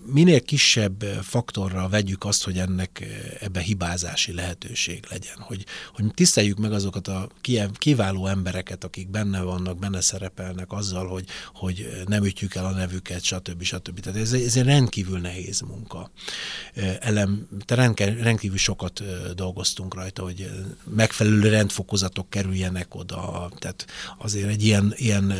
[0.06, 3.04] minél kisebb faktorral vegyük azt, hogy ennek
[3.40, 5.36] ebbe hibázási lehetőség legyen.
[5.38, 5.64] Hogy,
[5.94, 7.28] hogy tiszteljük meg azokat a
[7.78, 13.22] kiváló embereket, akik benne vannak, benne szerepelnek azzal, hogy, hogy nem ütjük el a nevüket,
[13.22, 13.62] stb.
[13.62, 14.00] stb.
[14.00, 16.10] Tehát ez, ez egy rendkívül nehéz munka.
[17.00, 19.02] Elem, te rendke- rendkívül sokat
[19.34, 20.50] dolgoztunk rajta, hogy
[20.84, 23.86] megfelelő rendfokozatok kerüljenek oda, tehát
[24.18, 25.34] azért egy ilyen, ilyen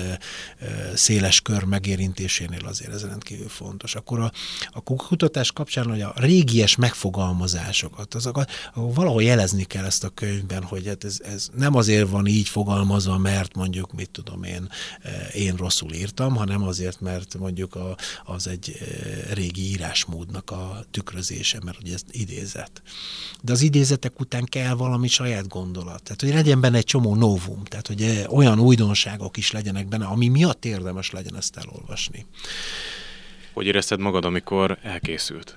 [0.94, 3.94] széles kör megérintésénél azért ez rendkívül fontos.
[3.94, 4.32] Akkor a,
[4.72, 10.86] a kutatás kapcsán, hogy a régies megfogalmazásokat, azokat valahol jelezni kell ezt a könyvben, hogy
[10.86, 14.68] hát ez, ez nem azért van így fogalmazva, mert mondjuk, mit tudom én,
[15.02, 18.86] eh, én rosszul írtam, hanem azért, mert mondjuk a, az egy eh,
[19.34, 22.82] régi írásmódnak a tükrözése, mert ugye ez idézet.
[23.42, 26.02] De az idézetek után kell valami saját gondolat.
[26.02, 30.04] Tehát, hogy legyen benne egy csomó novum, tehát, hogy eh, olyan újdonságok is legyenek benne,
[30.04, 32.26] ami miatt érdemes legyen ezt elolvasni.
[33.54, 35.56] Hogy érezted magad, amikor elkészült?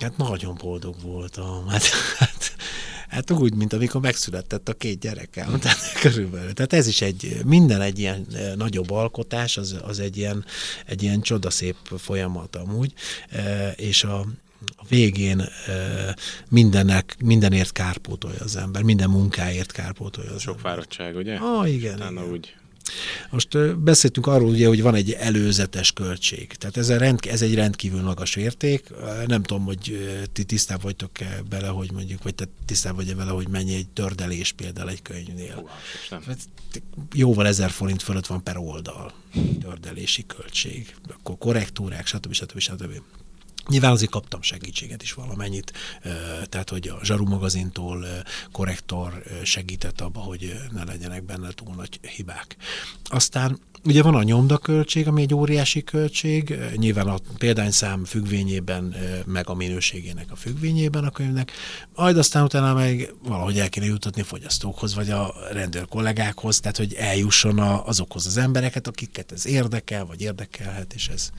[0.00, 1.68] Hát nagyon boldog voltam.
[1.68, 1.84] Hát,
[2.18, 2.56] hát,
[3.08, 5.58] hát úgy, mint amikor megszületett a két gyerekem.
[5.60, 6.52] Tehát körülbelül.
[6.52, 10.44] Tehát ez is egy, minden egy ilyen eh, nagyobb alkotás, az, az egy, ilyen,
[10.86, 12.92] egy ilyen csodaszép folyamat amúgy,
[13.28, 14.18] eh, és a,
[14.76, 15.48] a végén eh,
[16.48, 20.70] mindennek, mindenért kárpótolja az ember, minden munkáért kárpótolja az Sok ember.
[20.70, 21.34] fáradtság, ugye?
[21.36, 22.32] Ah, igen, Utána igen.
[22.32, 22.54] úgy
[23.30, 26.52] Most beszéltünk arról, ugye, hogy van egy előzetes költség.
[26.52, 28.88] Tehát ez, a rend, ez egy rendkívül magas érték.
[29.26, 33.48] Nem tudom, hogy ti tisztában vagytok-e bele, hogy mondjuk, vagy te tisztában vagy-e vele, hogy
[33.48, 35.54] mennyi egy tördelés például egy könyvnél.
[35.54, 35.68] Hú,
[36.10, 36.22] nem.
[36.26, 36.38] Hát,
[37.12, 39.12] Jóval ezer forint fölött van per oldal
[39.60, 40.94] tördelési költség.
[41.08, 42.32] Akkor korrektúrák, stb.
[42.32, 42.58] stb.
[42.58, 43.02] stb.
[43.68, 45.72] Nyilván azért kaptam segítséget is valamennyit,
[46.48, 48.06] tehát hogy a Zsaru magazintól
[48.52, 52.56] korrektor segített abba, hogy ne legyenek benne túl nagy hibák.
[53.04, 58.94] Aztán ugye van a nyomdaköltség, ami egy óriási költség, nyilván a példányszám függvényében,
[59.26, 61.52] meg a minőségének a függvényében a könyvnek,
[61.94, 66.76] majd aztán utána meg valahogy el kéne jutatni a fogyasztókhoz, vagy a rendőr kollégákhoz, tehát
[66.76, 71.30] hogy eljusson azokhoz az embereket, akiket ez érdekel, vagy érdekelhet, és ez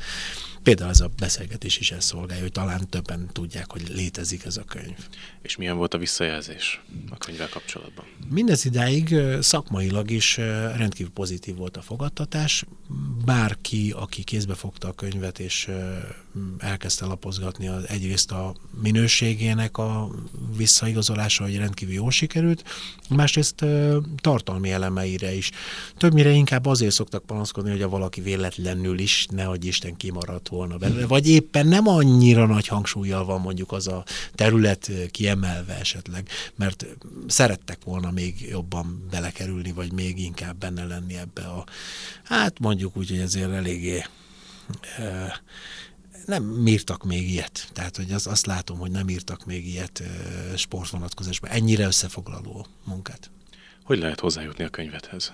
[0.63, 4.63] Például ez a beszélgetés is ezt szolgálja, hogy talán többen tudják, hogy létezik ez a
[4.63, 4.97] könyv.
[5.41, 8.06] És milyen volt a visszajelzés a könyvvel kapcsolatban?
[8.30, 10.38] Mindez idáig szakmailag is
[10.78, 12.65] rendkívül pozitív volt a fogadtatás.
[13.26, 15.69] Bárki, aki kézbe fogta a könyvet és
[16.58, 20.10] elkezdte lapozgatni az, egyrészt a minőségének a
[20.58, 22.63] visszaigazolása, hogy rendkívül jól sikerült,
[23.10, 23.65] másrészt
[24.21, 25.52] tartalmi elemeire is.
[25.97, 31.08] Többnyire inkább azért szoktak panaszkodni, hogy a valaki véletlenül is, nehogy Isten kimaradt volna belőle,
[31.08, 34.04] vagy éppen nem annyira nagy hangsúlyjal van mondjuk az a
[34.36, 36.86] terület kiemelve esetleg, mert
[37.28, 41.66] szerettek volna még jobban belekerülni, vagy még inkább benne lenni ebbe a,
[42.24, 44.04] hát mondjuk úgy, hogy azért eléggé
[45.00, 45.26] ö,
[46.26, 47.70] nem írtak még ilyet.
[47.74, 51.50] Tehát, hogy az, azt látom, hogy nem írtak még ilyet ö, sportvonatkozásban.
[51.50, 53.32] Ennyire összefoglaló munkát.
[53.84, 55.34] Hogy lehet hozzájutni a könyvethez?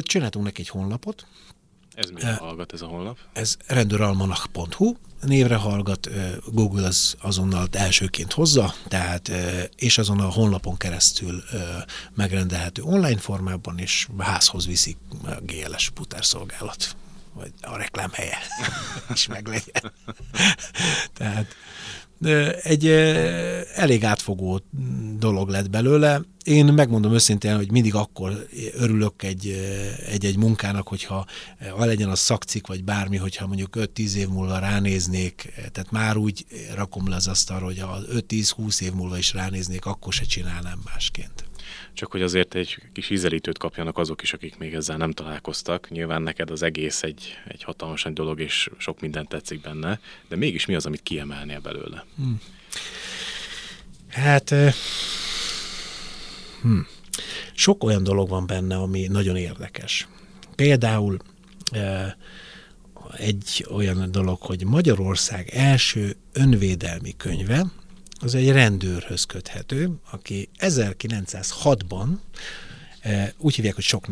[0.00, 1.26] Csináltunk neki egy honlapot,
[2.00, 3.18] Ez mire hallgat ez a honlap?
[3.32, 6.08] ez rendőralmanach.hu, névre hallgat,
[6.46, 9.28] Google az azonnal elsőként hozza, tehát,
[9.76, 11.42] és azon a honlapon keresztül
[12.14, 16.96] megrendelhető online formában, és házhoz viszik a GLS putárszolgálat,
[17.34, 18.38] vagy a reklám helye
[19.12, 19.92] is meglegyen.
[21.12, 21.54] tehát
[22.62, 22.86] egy
[23.74, 24.60] elég átfogó
[25.18, 26.20] dolog lett belőle.
[26.44, 29.48] Én megmondom őszintén, hogy mindig akkor örülök egy,
[30.06, 31.26] egy-egy munkának, hogyha
[31.76, 36.46] ha legyen a szakcik, vagy bármi, hogyha mondjuk 5-10 év múlva ránéznék, tehát már úgy
[36.74, 41.49] rakom le az asztalra, hogy ha 5-10-20 év múlva is ránéznék, akkor se csinálnám másként.
[42.00, 45.90] Csak hogy azért egy kis ízelítőt kapjanak azok is, akik még ezzel nem találkoztak.
[45.90, 50.36] Nyilván neked az egész egy, egy hatalmas nagy dolog, és sok minden tetszik benne, de
[50.36, 52.04] mégis mi az, amit kiemelnél belőle?
[54.08, 54.68] Hát ö,
[56.62, 56.78] hm,
[57.52, 60.08] sok olyan dolog van benne, ami nagyon érdekes.
[60.54, 61.18] Például
[61.72, 62.06] ö,
[63.16, 67.66] egy olyan dolog, hogy Magyarország első önvédelmi könyve,
[68.20, 72.08] az egy rendőrhöz köthető, aki 1906-ban,
[73.00, 74.06] eh, úgy hívják, hogy Sok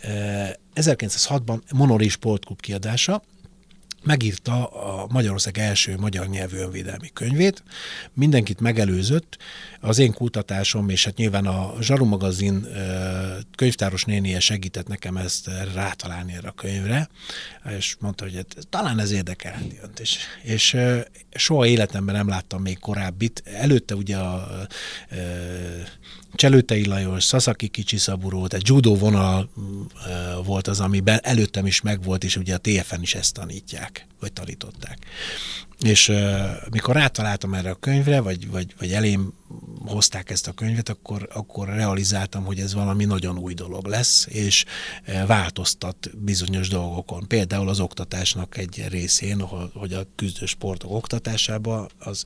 [0.00, 3.22] eh, 1906-ban Monori Sportklub kiadása,
[4.02, 7.62] megírta a Magyarország első magyar nyelvű önvédelmi könyvét,
[8.12, 9.38] mindenkit megelőzött,
[9.80, 12.66] az én kutatásom, és hát nyilván a Zsaru magazin
[13.56, 17.08] könyvtáros nénie segített nekem ezt rátalálni erre a könyvre,
[17.78, 20.00] és mondta, hogy hát, talán ez érdekelheti önt.
[20.00, 20.76] És, és
[21.34, 23.42] soha életemben nem láttam még korábbit.
[23.44, 24.66] Előtte ugye a
[26.36, 29.50] Cselőtei Lajos, Sasaki Kicsi Szaburó, tehát judo vonal
[30.44, 34.98] volt az, ami előttem is megvolt, és ugye a TFN is ezt tanítják, vagy tanították.
[35.80, 36.16] És uh,
[36.70, 39.32] mikor rátaláltam erre a könyvre, vagy, vagy, vagy elém
[39.86, 44.64] hozták ezt a könyvet, akkor, akkor realizáltam, hogy ez valami nagyon új dolog lesz, és
[45.26, 47.28] változtat bizonyos dolgokon.
[47.28, 49.40] Például az oktatásnak egy részén,
[49.74, 52.24] hogy a küzdő sportok oktatásába az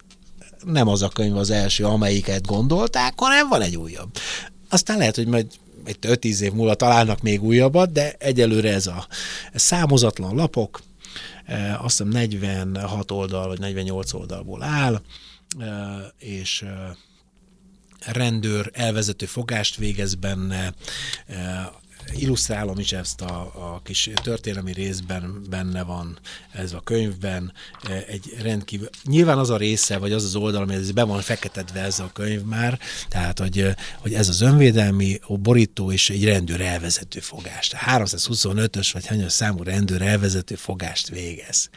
[0.65, 4.11] nem az a könyv az első, amelyiket gondolták, hanem van egy újabb.
[4.69, 5.47] Aztán lehet, hogy majd
[5.85, 9.07] egy 5-10 év múlva találnak még újabbat, de egyelőre ez a
[9.55, 10.83] számozatlan lapok,
[11.79, 15.03] azt hiszem 46 oldal vagy 48 oldalból áll,
[16.19, 16.65] és
[18.07, 20.75] rendőr elvezető fogást végez benne,
[22.15, 26.19] illusztrálom is ezt a, a kis történelmi részben benne van
[26.53, 27.53] ez a könyvben,
[27.89, 31.81] e, egy rendkívül, nyilván az a része, vagy az az oldal, ami be van feketedve
[31.81, 33.67] ez a könyv már, tehát, hogy,
[33.99, 37.77] hogy ez az önvédelmi borító és egy rendőr elvezető fogást.
[37.87, 41.71] 325-ös vagy hanyas számú rendőr elvezető fogást végez.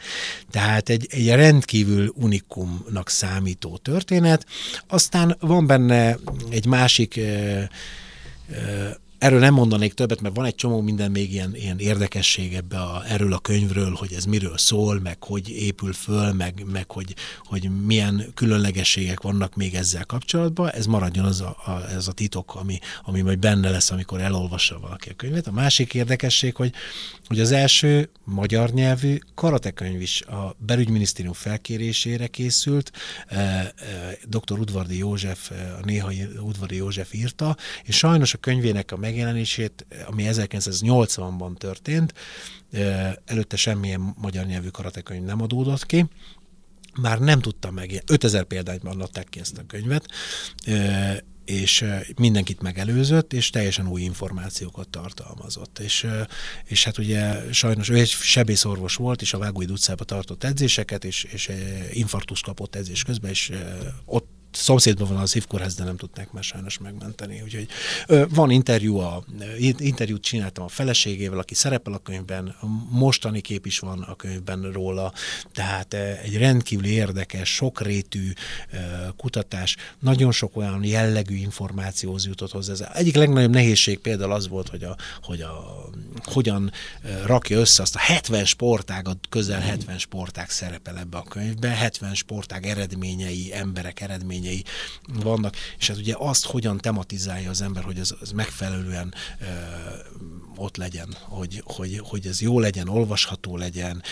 [0.50, 4.46] Tehát egy, egy rendkívül unikumnak számító történet.
[4.86, 6.18] Aztán van benne
[6.50, 7.20] egy másik
[9.18, 13.02] Erről nem mondanék többet, mert van egy csomó minden még ilyen, ilyen érdekesség ebbe a,
[13.08, 17.70] erről a könyvről, hogy ez miről szól, meg hogy épül föl, meg, meg hogy, hogy
[17.84, 20.70] milyen különlegességek vannak még ezzel kapcsolatban.
[20.70, 24.78] Ez maradjon az a, a, ez a titok, ami, ami majd benne lesz, amikor elolvassa
[24.78, 25.46] valaki a könyvet.
[25.46, 26.72] A másik érdekesség, hogy,
[27.26, 32.90] hogy az első magyar nyelvű karatekönyv is a belügyminisztérium felkérésére készült.
[33.26, 33.72] E, e,
[34.28, 34.58] dr.
[34.58, 40.24] Udvardi József, a néhai Udvardi József írta, és sajnos a könyvének a meg megjelenését, ami
[40.26, 42.14] 1980-ban történt,
[43.24, 46.06] előtte semmilyen magyar nyelvű karatekönyv nem adódott ki,
[47.00, 50.06] már nem tudtam meg, 5000 példányban adták ki ezt a könyvet,
[51.44, 51.84] és
[52.16, 55.78] mindenkit megelőzött, és teljesen új információkat tartalmazott.
[55.78, 56.06] És,
[56.64, 61.24] és hát ugye sajnos ő egy sebészorvos volt, és a Vágóid utcába tartott edzéseket, és,
[61.24, 61.50] és
[61.92, 63.52] infarktus kapott edzés közben, és
[64.04, 67.40] ott szomszédban van az szívkórház, de nem tudták már sajnos megmenteni.
[67.42, 67.68] Úgyhogy
[68.28, 69.24] van interjú, a,
[69.78, 72.56] interjút csináltam a feleségével, aki szerepel a könyvben,
[72.90, 75.12] mostani kép is van a könyvben róla,
[75.52, 78.32] tehát egy rendkívül érdekes, sokrétű
[79.16, 82.72] kutatás, nagyon sok olyan jellegű információhoz jutott hozzá.
[82.72, 85.84] Ez egyik legnagyobb nehézség például az volt, hogy, a, hogy a,
[86.22, 86.72] hogyan
[87.24, 92.66] rakja össze azt a 70 sportágat, közel 70 sportág szerepel ebbe a könyvbe, 70 sportág
[92.66, 94.64] eredményei, emberek eredményei, eredményei
[95.22, 99.44] vannak, és hát ugye azt hogyan tematizálja az ember, hogy ez, ez megfelelően ö,
[100.56, 104.02] ott legyen, hogy, hogy, hogy ez jó legyen, olvasható legyen,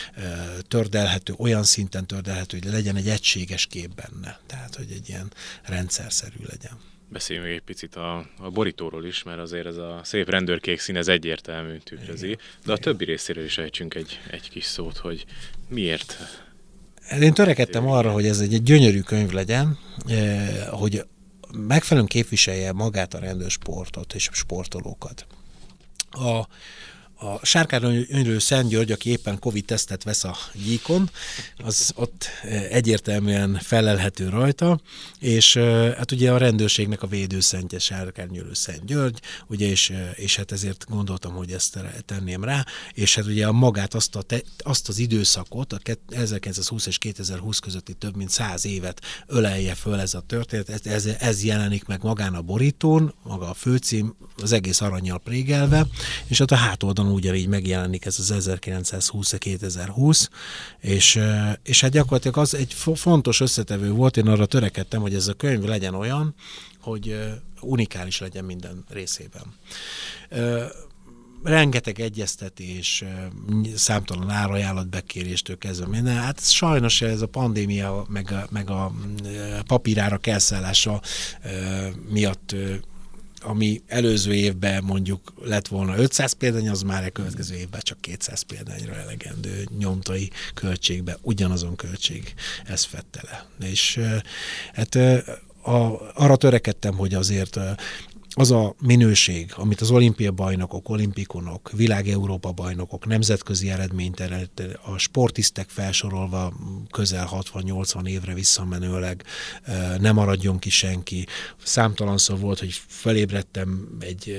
[0.68, 4.40] tördelhető, olyan szinten tördelhető, hogy legyen egy egységes kép benne.
[4.46, 6.78] Tehát, hogy egy ilyen rendszerszerű legyen.
[7.08, 10.96] Beszéljünk még egy picit a, a borítóról is, mert azért ez a szép rendőrkék szín,
[10.96, 15.24] ez egyértelmű tükrözi, de a többi részéről is ejtsünk egy, egy kis szót, hogy
[15.68, 16.16] miért
[17.20, 21.06] én törekedtem arra, hogy ez egy, egy gyönyörű könyv legyen, eh, hogy
[21.52, 25.26] megfelelően képviselje magát a rendőrsportot és a sportolókat.
[26.10, 26.46] A,
[27.22, 31.10] a Sárkányönyrő Szent György, aki éppen Covid-tesztet vesz a gyíkon,
[31.56, 34.80] az ott e, egyértelműen felelhető rajta,
[35.18, 35.62] és e,
[35.96, 40.84] hát ugye a rendőrségnek a védőszentje Sárkányönyrő Szent György, ugye, és, e, és hát ezért
[40.88, 44.24] gondoltam, hogy ezt tenném rá, és hát ugye a magát, azt, a
[44.58, 50.14] azt az időszakot, a 1920 és 2020 közötti több mint száz évet ölelje föl ez
[50.14, 54.80] a történet, ez, ez, ez jelenik meg magán a borítón, maga a főcím, az egész
[54.80, 55.86] aranyjal prégelve,
[56.26, 60.28] és hát a hátoldalon ugyanígy megjelenik ez az 1920-2020,
[60.80, 61.20] és,
[61.62, 65.62] és hát gyakorlatilag az egy fontos összetevő volt, én arra törekedtem, hogy ez a könyv
[65.62, 66.34] legyen olyan,
[66.80, 67.16] hogy
[67.60, 69.54] unikális legyen minden részében
[71.42, 73.04] rengeteg egyeztetés,
[73.74, 76.14] számtalan árajánlat bekéréstől kezdve minden.
[76.14, 78.92] Hát sajnos ez a pandémia, meg a, meg a
[79.66, 81.00] papírára kelszállása
[82.08, 82.54] miatt
[83.42, 88.42] ami előző évben mondjuk lett volna 500 példány, az már a következő évben csak 200
[88.42, 92.34] példányra elegendő nyomtai költségbe, ugyanazon költség,
[92.66, 93.66] ez fette le.
[93.66, 94.00] És
[94.72, 94.94] hát
[95.62, 97.58] a, arra törekedtem, hogy azért
[98.34, 104.20] az a minőség, amit az olimpia bajnokok, olimpikonok, világ-európa bajnokok, nemzetközi eredményt
[104.84, 106.52] a sportisztek felsorolva
[106.90, 109.24] közel 60-80 évre visszamenőleg
[110.00, 111.26] nem maradjon ki senki.
[111.64, 114.36] Számtalanszor volt, hogy felébredtem egy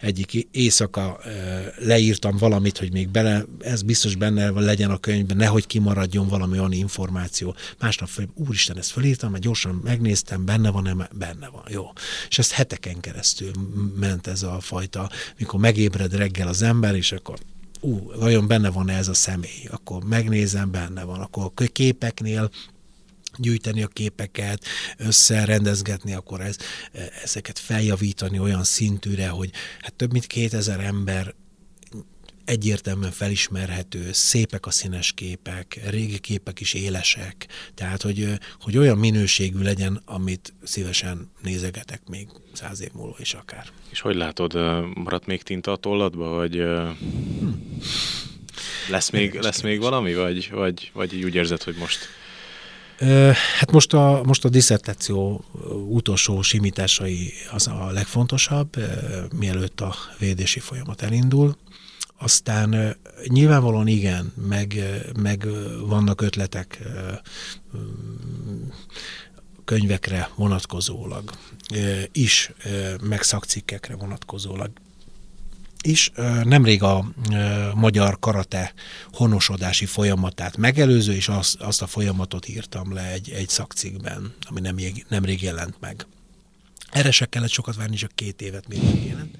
[0.00, 1.20] egyik éjszaka,
[1.78, 6.72] leírtam valamit, hogy még bele, ez biztos benne legyen a könyvben, nehogy kimaradjon valami olyan
[6.72, 7.54] információ.
[7.80, 11.84] Másnap fel, úristen, ezt felírtam, mert gyorsan megnéztem, benne van-e, benne van, jó.
[12.28, 13.50] És ezt heteken keresztül
[13.96, 17.38] ment ez a fajta, mikor megébred reggel az ember, és akkor
[17.80, 19.66] ú, vajon benne van -e ez a személy?
[19.70, 21.20] Akkor megnézem, benne van.
[21.20, 22.50] Akkor a képeknél
[23.36, 24.64] gyűjteni a képeket,
[24.96, 26.56] összerendezgetni, akkor ez,
[27.22, 29.50] ezeket feljavítani olyan szintűre, hogy
[29.80, 31.34] hát több mint 2000 ember
[32.44, 38.28] egyértelműen felismerhető, szépek a színes képek, régi képek is élesek, tehát hogy,
[38.60, 43.66] hogy olyan minőségű legyen, amit szívesen nézegetek még száz év múlva is akár.
[43.90, 44.54] És hogy látod,
[44.94, 47.80] maradt még tinta a tolladba, vagy hmm.
[48.90, 51.98] lesz, még, lesz még valami, vagy, vagy, vagy úgy érzed, hogy most
[53.58, 55.44] Hát most a, most a diszertáció
[55.88, 58.76] utolsó simításai az a legfontosabb,
[59.36, 61.56] mielőtt a védési folyamat elindul.
[62.22, 62.96] Aztán
[63.26, 64.82] nyilvánvalóan igen, meg,
[65.16, 65.46] meg
[65.86, 66.82] vannak ötletek
[69.64, 71.30] könyvekre vonatkozólag
[72.12, 72.52] is,
[73.00, 74.70] meg szakcikkekre vonatkozólag
[75.82, 76.12] is.
[76.42, 77.04] Nemrég a
[77.74, 78.72] magyar karate
[79.12, 84.76] honosodási folyamatát megelőző, és azt, azt a folyamatot írtam le egy, egy szakcikkben, ami nem,
[85.08, 86.06] nemrég jelent meg.
[86.92, 89.36] Erre se kellett sokat várni, csak két évet még megjelent.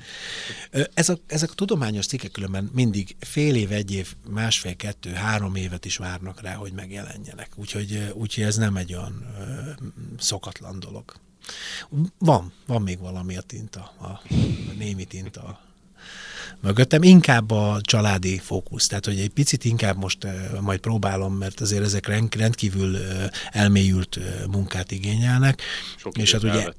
[0.94, 5.54] Ez a, ezek a tudományos cikkek különben mindig fél év, egy év, másfél, kettő, három
[5.54, 7.50] évet is várnak rá, hogy megjelenjenek.
[7.56, 9.26] Úgyhogy, úgyhogy ez nem egy olyan
[10.18, 11.14] szokatlan dolog.
[12.18, 14.22] Van, van még valami a tinta, a, a
[14.78, 15.60] némi tinta
[16.60, 20.26] mögöttem, inkább a családi fókusz, tehát hogy egy picit inkább most
[20.60, 22.96] majd próbálom, mert azért ezek rendkívül
[23.50, 24.18] elmélyült
[24.50, 25.62] munkát igényelnek.
[25.96, 26.72] Sok és hát ugye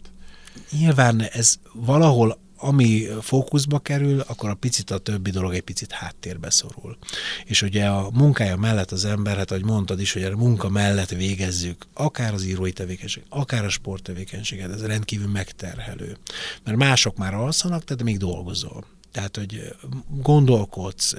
[0.71, 6.49] nyilván ez valahol ami fókuszba kerül, akkor a picit a többi dolog egy picit háttérbe
[6.49, 6.97] szorul.
[7.45, 11.09] És ugye a munkája mellett az ember, hát ahogy mondtad is, hogy a munka mellett
[11.09, 16.17] végezzük, akár az írói tevékenység, akár a sporttevékenységet, ez rendkívül megterhelő.
[16.63, 18.85] Mert mások már alszanak, tehát még dolgozol.
[19.11, 19.75] Tehát, hogy
[20.09, 21.13] gondolkodsz,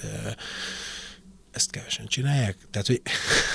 [1.51, 3.03] ezt kevesen csinálják, tehát, hogy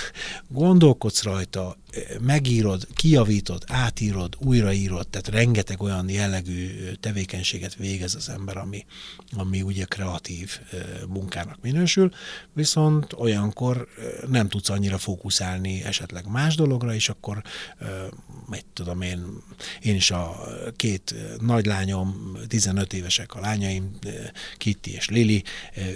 [0.47, 1.77] gondolkodsz rajta,
[2.21, 8.85] megírod, kijavítod, átírod, újraírod, tehát rengeteg olyan jellegű tevékenységet végez az ember, ami,
[9.31, 10.59] ami ugye kreatív
[11.07, 12.11] munkának minősül,
[12.53, 13.87] viszont olyankor
[14.27, 17.41] nem tudsz annyira fókuszálni esetleg más dologra, és akkor
[18.49, 19.25] mit tudom én,
[19.81, 23.99] én is a két nagylányom, 15 évesek a lányaim,
[24.57, 25.43] Kitty és Lili,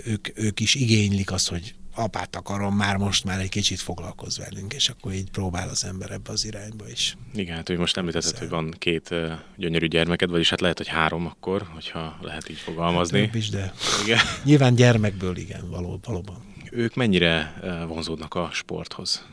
[0.06, 4.74] ők, ők is igénylik azt, hogy apát akarom, már most már egy kicsit foglalkozz velünk,
[4.74, 7.18] és akkor így próbál az ember ebbe az irányba is.
[7.34, 9.16] Igen, hát hogy most említetted, hogy van két
[9.56, 13.26] gyönyörű gyermeked, vagyis hát lehet, hogy három akkor, hogyha lehet így fogalmazni.
[13.26, 13.74] Hát is, de
[14.04, 14.20] igen.
[14.44, 16.38] nyilván gyermekből igen, való, valóban.
[16.72, 17.54] Ők mennyire
[17.88, 19.26] vonzódnak a sporthoz?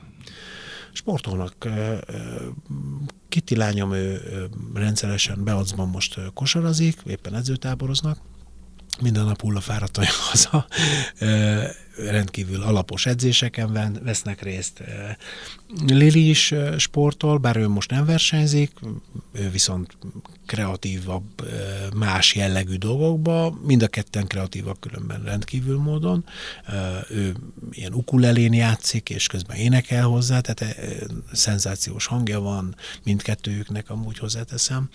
[0.92, 1.68] Sportolnak.
[3.28, 4.20] Kitti lányom, ő
[4.74, 8.18] rendszeresen Beacban most kosarazik, éppen edzőtáboroznak,
[9.00, 10.66] minden nap hullafáradtan haza,
[11.96, 14.82] rendkívül alapos edzéseken vesznek részt.
[15.86, 18.72] Lili is sportol, bár ő most nem versenyzik,
[19.32, 19.96] ő viszont
[20.46, 21.48] kreatívabb,
[21.94, 26.24] más jellegű dolgokba, mind a ketten kreatívak különben rendkívül módon.
[27.08, 27.34] Ő
[27.70, 30.76] ilyen ukulelén játszik, és közben énekel hozzá, tehát
[31.32, 34.88] szenzációs hangja van mindkettőjüknek, amúgy hozzáteszem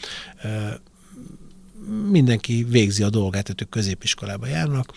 [2.09, 4.93] mindenki végzi a dolgát, tehát ők középiskolába járnak,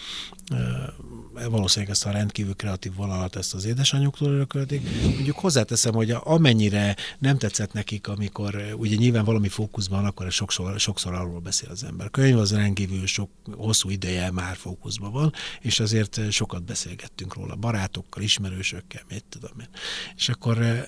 [1.51, 5.03] valószínűleg ezt a rendkívül kreatív vonalat ezt az édesanyjuktól örökölték.
[5.03, 11.15] Mondjuk hozzáteszem, hogy amennyire nem tetszett nekik, amikor ugye nyilván valami fókuszban, akkor sokszor, sokszor
[11.15, 12.11] arról beszél az ember.
[12.11, 18.23] Könyv az rendkívül sok, hosszú ideje már fókuszban van, és azért sokat beszélgettünk róla barátokkal,
[18.23, 19.69] ismerősökkel, mit tudom én.
[20.17, 20.87] És akkor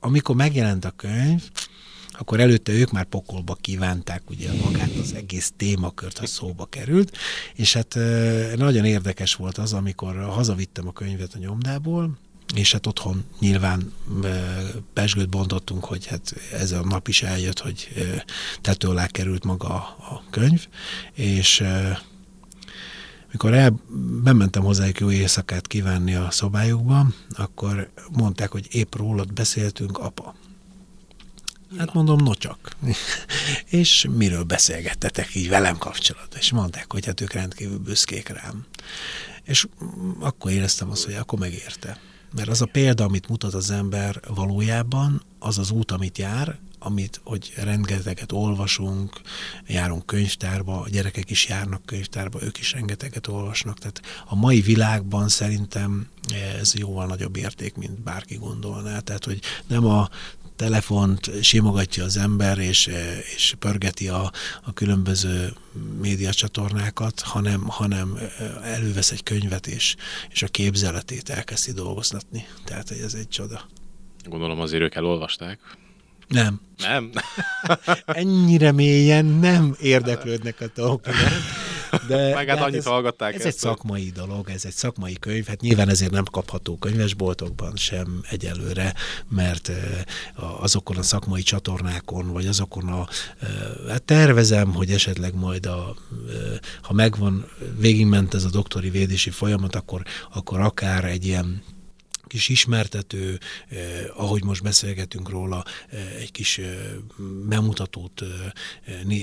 [0.00, 1.42] amikor megjelent a könyv,
[2.12, 7.16] akkor előtte ők már pokolba kívánták ugye magát az egész témakört, ha szóba került,
[7.54, 7.98] és hát
[8.56, 12.18] nagyon érdekes volt az, amikor hazavittem a könyvet a nyomdából,
[12.54, 13.92] és hát otthon nyilván
[14.92, 17.88] pesgőt bontottunk, hogy hát ez a nap is eljött, hogy
[18.60, 20.66] tető alá került maga a könyv,
[21.12, 21.64] és
[23.30, 23.80] mikor el,
[24.22, 30.34] bementem hozzájuk jó éjszakát kívánni a szobájukba, akkor mondták, hogy épp rólad beszéltünk, apa
[31.78, 32.76] Hát mondom, no csak.
[33.80, 36.38] és miről beszélgettetek így velem kapcsolatban?
[36.38, 38.66] És mondták, hogy hát ők rendkívül büszkék rám.
[39.42, 39.66] És
[40.20, 42.00] akkor éreztem azt, hogy akkor megérte.
[42.34, 47.20] Mert az a példa, amit mutat az ember valójában, az az út, amit jár, amit,
[47.24, 49.20] hogy rengeteget olvasunk,
[49.66, 53.78] járunk könyvtárba, a gyerekek is járnak könyvtárba, ők is rengeteget olvasnak.
[53.78, 56.08] Tehát a mai világban szerintem
[56.60, 58.98] ez jóval nagyobb érték, mint bárki gondolná.
[58.98, 60.08] Tehát, hogy nem a
[60.56, 62.90] telefont simogatja az ember, és,
[63.34, 64.32] és pörgeti a,
[64.62, 65.52] a különböző
[66.00, 68.18] médiacsatornákat, hanem, hanem
[68.62, 69.96] elővesz egy könyvet, és,
[70.30, 72.46] és a képzeletét elkezdi dolgoztatni.
[72.64, 73.68] Tehát ez egy csoda.
[74.24, 75.58] Gondolom azért ők elolvasták.
[76.28, 76.60] Nem.
[76.76, 77.10] Nem?
[78.06, 81.16] Ennyire mélyen nem érdeklődnek a Tolkien.
[82.08, 85.46] De, Meg hát annyit ez, hallgatták Ez ezt, egy szakmai dolog, ez egy szakmai könyv,
[85.46, 88.94] hát nyilván ezért nem kapható könyvesboltokban sem egyelőre,
[89.28, 89.70] mert
[90.60, 93.06] azokon a szakmai csatornákon, vagy azokon a,
[93.88, 95.96] hát tervezem, hogy esetleg majd a,
[96.82, 97.46] ha megvan,
[97.78, 101.62] végigment ez a doktori védési folyamat, akkor, akkor akár egy ilyen
[102.32, 103.78] kis ismertető, eh,
[104.14, 106.74] ahogy most beszélgetünk róla, eh, egy kis eh,
[107.48, 108.22] bemutatót,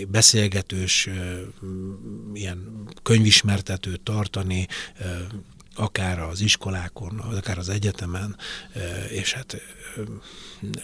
[0.07, 1.09] beszélgetős,
[2.33, 4.67] ilyen könyvismertetőt tartani,
[5.79, 8.37] akár az iskolákon, akár az egyetemen,
[9.09, 9.61] és hát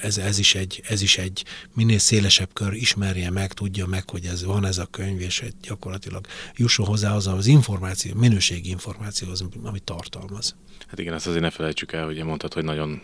[0.02, 4.26] ez, ez, is egy, ez is egy minél szélesebb kör ismerje meg, tudja meg, hogy
[4.26, 6.26] ez van ez a könyv, és egy gyakorlatilag
[6.56, 10.56] jusson hozzá az az információ, minőségi információhoz, amit tartalmaz.
[10.88, 13.02] Hát igen, ezt azért ne felejtsük el, hogy mondtad, hogy nagyon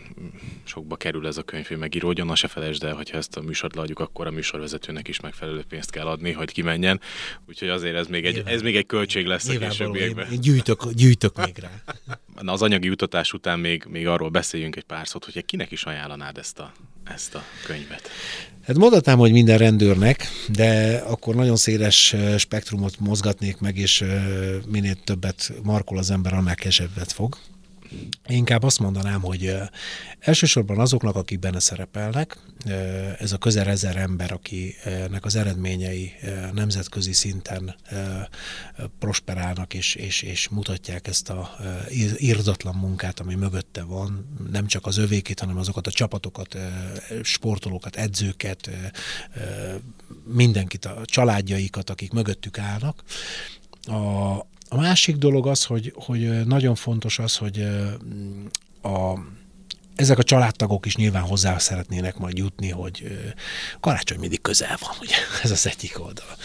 [0.64, 3.74] sokba kerül ez a könyv, hogy megíródjon, na se felejtsd el, hogyha ezt a műsort
[3.74, 7.00] leadjuk, akkor a műsorvezetőnek is megfelelő pénzt kell adni, hogy kimenjen.
[7.48, 10.40] Úgyhogy azért ez még egy, ez még egy költség lesz a későbbiekben.
[10.40, 11.81] Gyűjtök, gyűjtök még rá.
[12.40, 15.84] Na, az anyagi utatás után még, még arról beszéljünk egy pár szót, hogy kinek is
[15.84, 16.72] ajánlanád ezt a,
[17.04, 18.08] ezt a könyvet?
[18.66, 24.04] Hát mondhatnám, hogy minden rendőrnek, de akkor nagyon széles spektrumot mozgatnék meg, és
[24.68, 27.36] minél többet markol az ember, annál kevesebbet fog.
[28.26, 29.54] Inkább azt mondanám, hogy
[30.18, 32.38] elsősorban azoknak, akik benne szerepelnek,
[33.18, 36.12] ez a közel ezer ember, akinek az eredményei
[36.52, 37.74] nemzetközi szinten
[38.98, 41.56] prosperálnak és, és, és mutatják ezt a
[42.18, 46.56] írdatlan munkát, ami mögötte van, nem csak az övékét, hanem azokat a csapatokat,
[47.22, 48.70] sportolókat, edzőket,
[50.24, 53.02] mindenkit, a családjaikat, akik mögöttük állnak.
[53.82, 54.36] A,
[54.72, 57.66] a másik dolog az, hogy, hogy nagyon fontos az, hogy
[58.82, 59.18] a,
[59.94, 63.18] ezek a családtagok is nyilván hozzá szeretnének majd jutni, hogy
[63.80, 65.14] karácsony mindig közel van, ugye?
[65.42, 66.36] Ez az egyik oldal.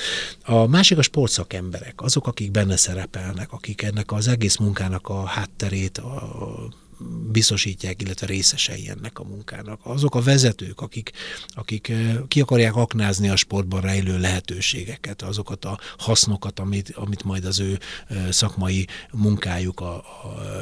[0.45, 5.97] A másik a sportszakemberek, azok, akik benne szerepelnek, akik ennek az egész munkának a hátterét,
[5.97, 6.69] a
[7.31, 9.79] biztosítják, illetve részesei ennek a munkának.
[9.83, 11.11] Azok a vezetők, akik,
[11.47, 11.91] akik
[12.27, 17.79] ki akarják aknázni a sportban rejlő lehetőségeket, azokat a hasznokat, amit, amit majd az ő
[18.29, 20.03] szakmai munkájuk a, a,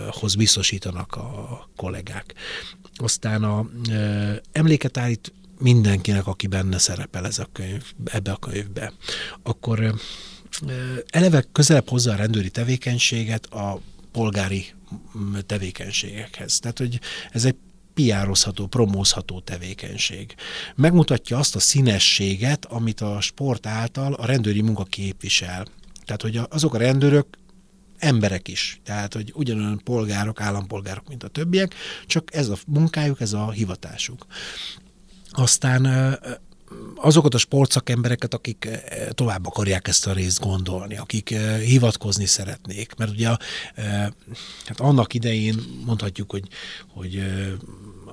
[0.09, 2.33] hoz biztosítanak a kollégák.
[2.95, 8.93] Aztán a, e, emléket állít mindenkinek, aki benne szerepel ez a könyv, ebbe a könyvbe.
[9.43, 9.95] Akkor
[11.07, 13.81] eleve közelebb hozza a rendőri tevékenységet a
[14.15, 14.65] polgári
[15.45, 16.59] tevékenységekhez.
[16.59, 16.99] Tehát, hogy
[17.31, 17.55] ez egy
[17.93, 20.35] piározható, promózható tevékenység.
[20.75, 25.67] Megmutatja azt a színességet, amit a sport által a rendőri munka képvisel.
[26.05, 27.27] Tehát, hogy azok a rendőrök
[27.97, 28.79] emberek is.
[28.83, 34.25] Tehát, hogy ugyanolyan polgárok, állampolgárok, mint a többiek, csak ez a munkájuk, ez a hivatásuk.
[35.29, 35.83] Aztán
[36.95, 42.95] azokat a sportszakembereket, akik eh, tovább akarják ezt a részt gondolni, akik eh, hivatkozni szeretnék.
[42.95, 43.37] Mert ugye eh,
[44.65, 45.55] hát annak idején
[45.85, 46.47] mondhatjuk, hogy,
[46.87, 47.23] hogy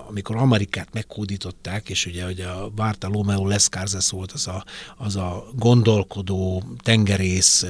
[0.09, 4.65] amikor Amerikát megkódították, és ugye hogy a Bartolomeo Lescarzes volt az a,
[4.97, 7.67] az a gondolkodó tengerész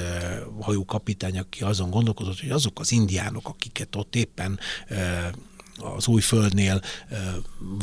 [0.61, 4.59] hajó kapitány, aki azon gondolkodott, hogy azok az indiánok, akiket ott éppen
[5.77, 6.81] az új földnél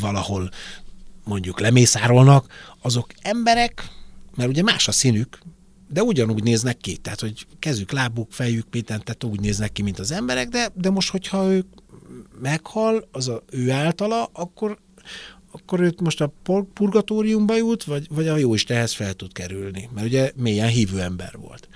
[0.00, 0.50] valahol
[1.30, 3.88] mondjuk lemészárolnak, azok emberek,
[4.36, 5.38] mert ugye más a színük,
[5.88, 9.98] de ugyanúgy néznek ki, tehát hogy kezük, lábuk, fejük, minden, tehát úgy néznek ki, mint
[9.98, 11.64] az emberek, de, de most, hogyha ő
[12.40, 14.78] meghal, az a, ő általa, akkor,
[15.50, 16.32] akkor őt most a
[16.74, 21.36] purgatóriumba jut, vagy, vagy a jó Istenhez fel tud kerülni, mert ugye mélyen hívő ember
[21.40, 21.68] volt.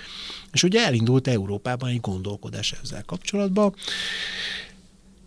[0.52, 3.74] És ugye elindult Európában egy gondolkodás ezzel kapcsolatban,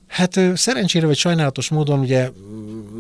[0.08, 2.32] Hát szerencsére vagy sajnálatos módon ugye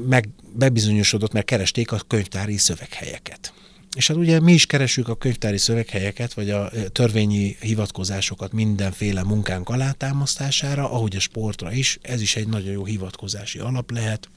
[0.07, 3.53] meg bebizonyosodott, mert keresték a könyvtári szöveghelyeket.
[3.95, 9.69] És hát ugye mi is keresünk a könyvtári szöveghelyeket, vagy a törvényi hivatkozásokat mindenféle munkánk
[9.69, 14.27] alátámasztására, ahogy a sportra is, ez is egy nagyon jó hivatkozási alap lehet.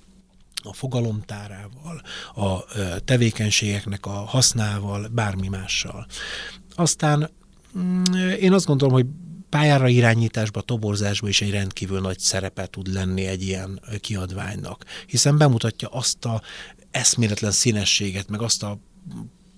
[0.63, 2.03] a fogalomtárával,
[2.35, 2.65] a
[3.05, 6.07] tevékenységeknek a hasznával, bármi mással.
[6.75, 7.31] Aztán
[7.79, 8.05] mm,
[8.41, 9.07] én azt gondolom, hogy
[9.51, 15.89] pályára irányításba, toborzásba is egy rendkívül nagy szerepe tud lenni egy ilyen kiadványnak, hiszen bemutatja
[15.89, 16.43] azt a
[16.91, 18.79] eszméletlen színességet, meg azt a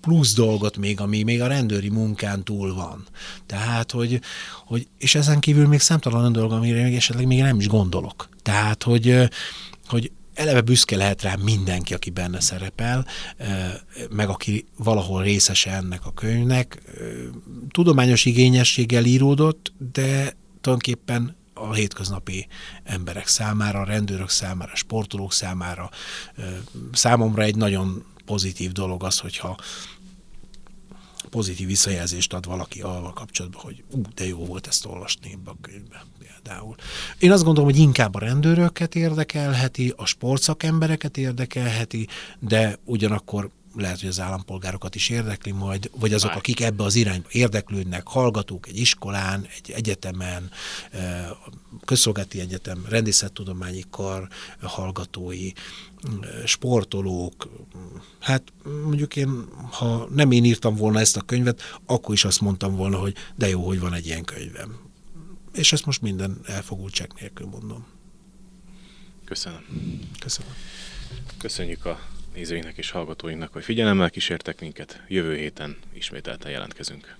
[0.01, 3.07] plusz dolgot még, ami még a rendőri munkán túl van.
[3.45, 4.21] Tehát, hogy,
[4.65, 8.29] hogy és ezen kívül még számtalan olyan dolog, amire még esetleg még nem is gondolok.
[8.41, 9.29] Tehát, hogy,
[9.87, 13.05] hogy eleve büszke lehet rá mindenki, aki benne szerepel,
[14.09, 16.81] meg aki valahol részese ennek a könyvnek.
[17.69, 22.47] Tudományos igényességgel íródott, de tulajdonképpen a hétköznapi
[22.83, 25.89] emberek számára, a rendőrök számára, a sportolók számára.
[26.91, 29.57] Számomra egy nagyon pozitív dolog az, hogyha
[31.33, 35.55] pozitív visszajelzést ad valaki avval kapcsolatban, hogy ú, de jó volt ezt olvasni ebbe a
[35.61, 36.75] könyvbe például.
[37.19, 42.07] Én azt gondolom, hogy inkább a rendőröket érdekelheti, a sportszakembereket érdekelheti,
[42.39, 47.27] de ugyanakkor lehet, hogy az állampolgárokat is érdekli majd, vagy azok, akik ebbe az irányba
[47.31, 50.51] érdeklődnek, hallgatók egy iskolán, egy egyetemen,
[51.85, 54.27] közszolgálati egyetem, rendészettudományi kar
[54.61, 55.51] hallgatói,
[56.45, 57.49] sportolók,
[58.19, 58.43] hát
[58.83, 62.97] mondjuk én, ha nem én írtam volna ezt a könyvet, akkor is azt mondtam volna,
[62.97, 64.79] hogy de jó, hogy van egy ilyen könyvem.
[65.53, 67.85] És ezt most minden elfogultság nélkül mondom.
[69.25, 69.63] Köszönöm.
[70.19, 70.53] Köszönöm.
[71.37, 71.99] Köszönjük a
[72.33, 75.01] nézőinknek és hallgatóinknak, hogy figyelemmel kísértek minket.
[75.07, 77.15] Jövő héten ismételten jelentkezünk.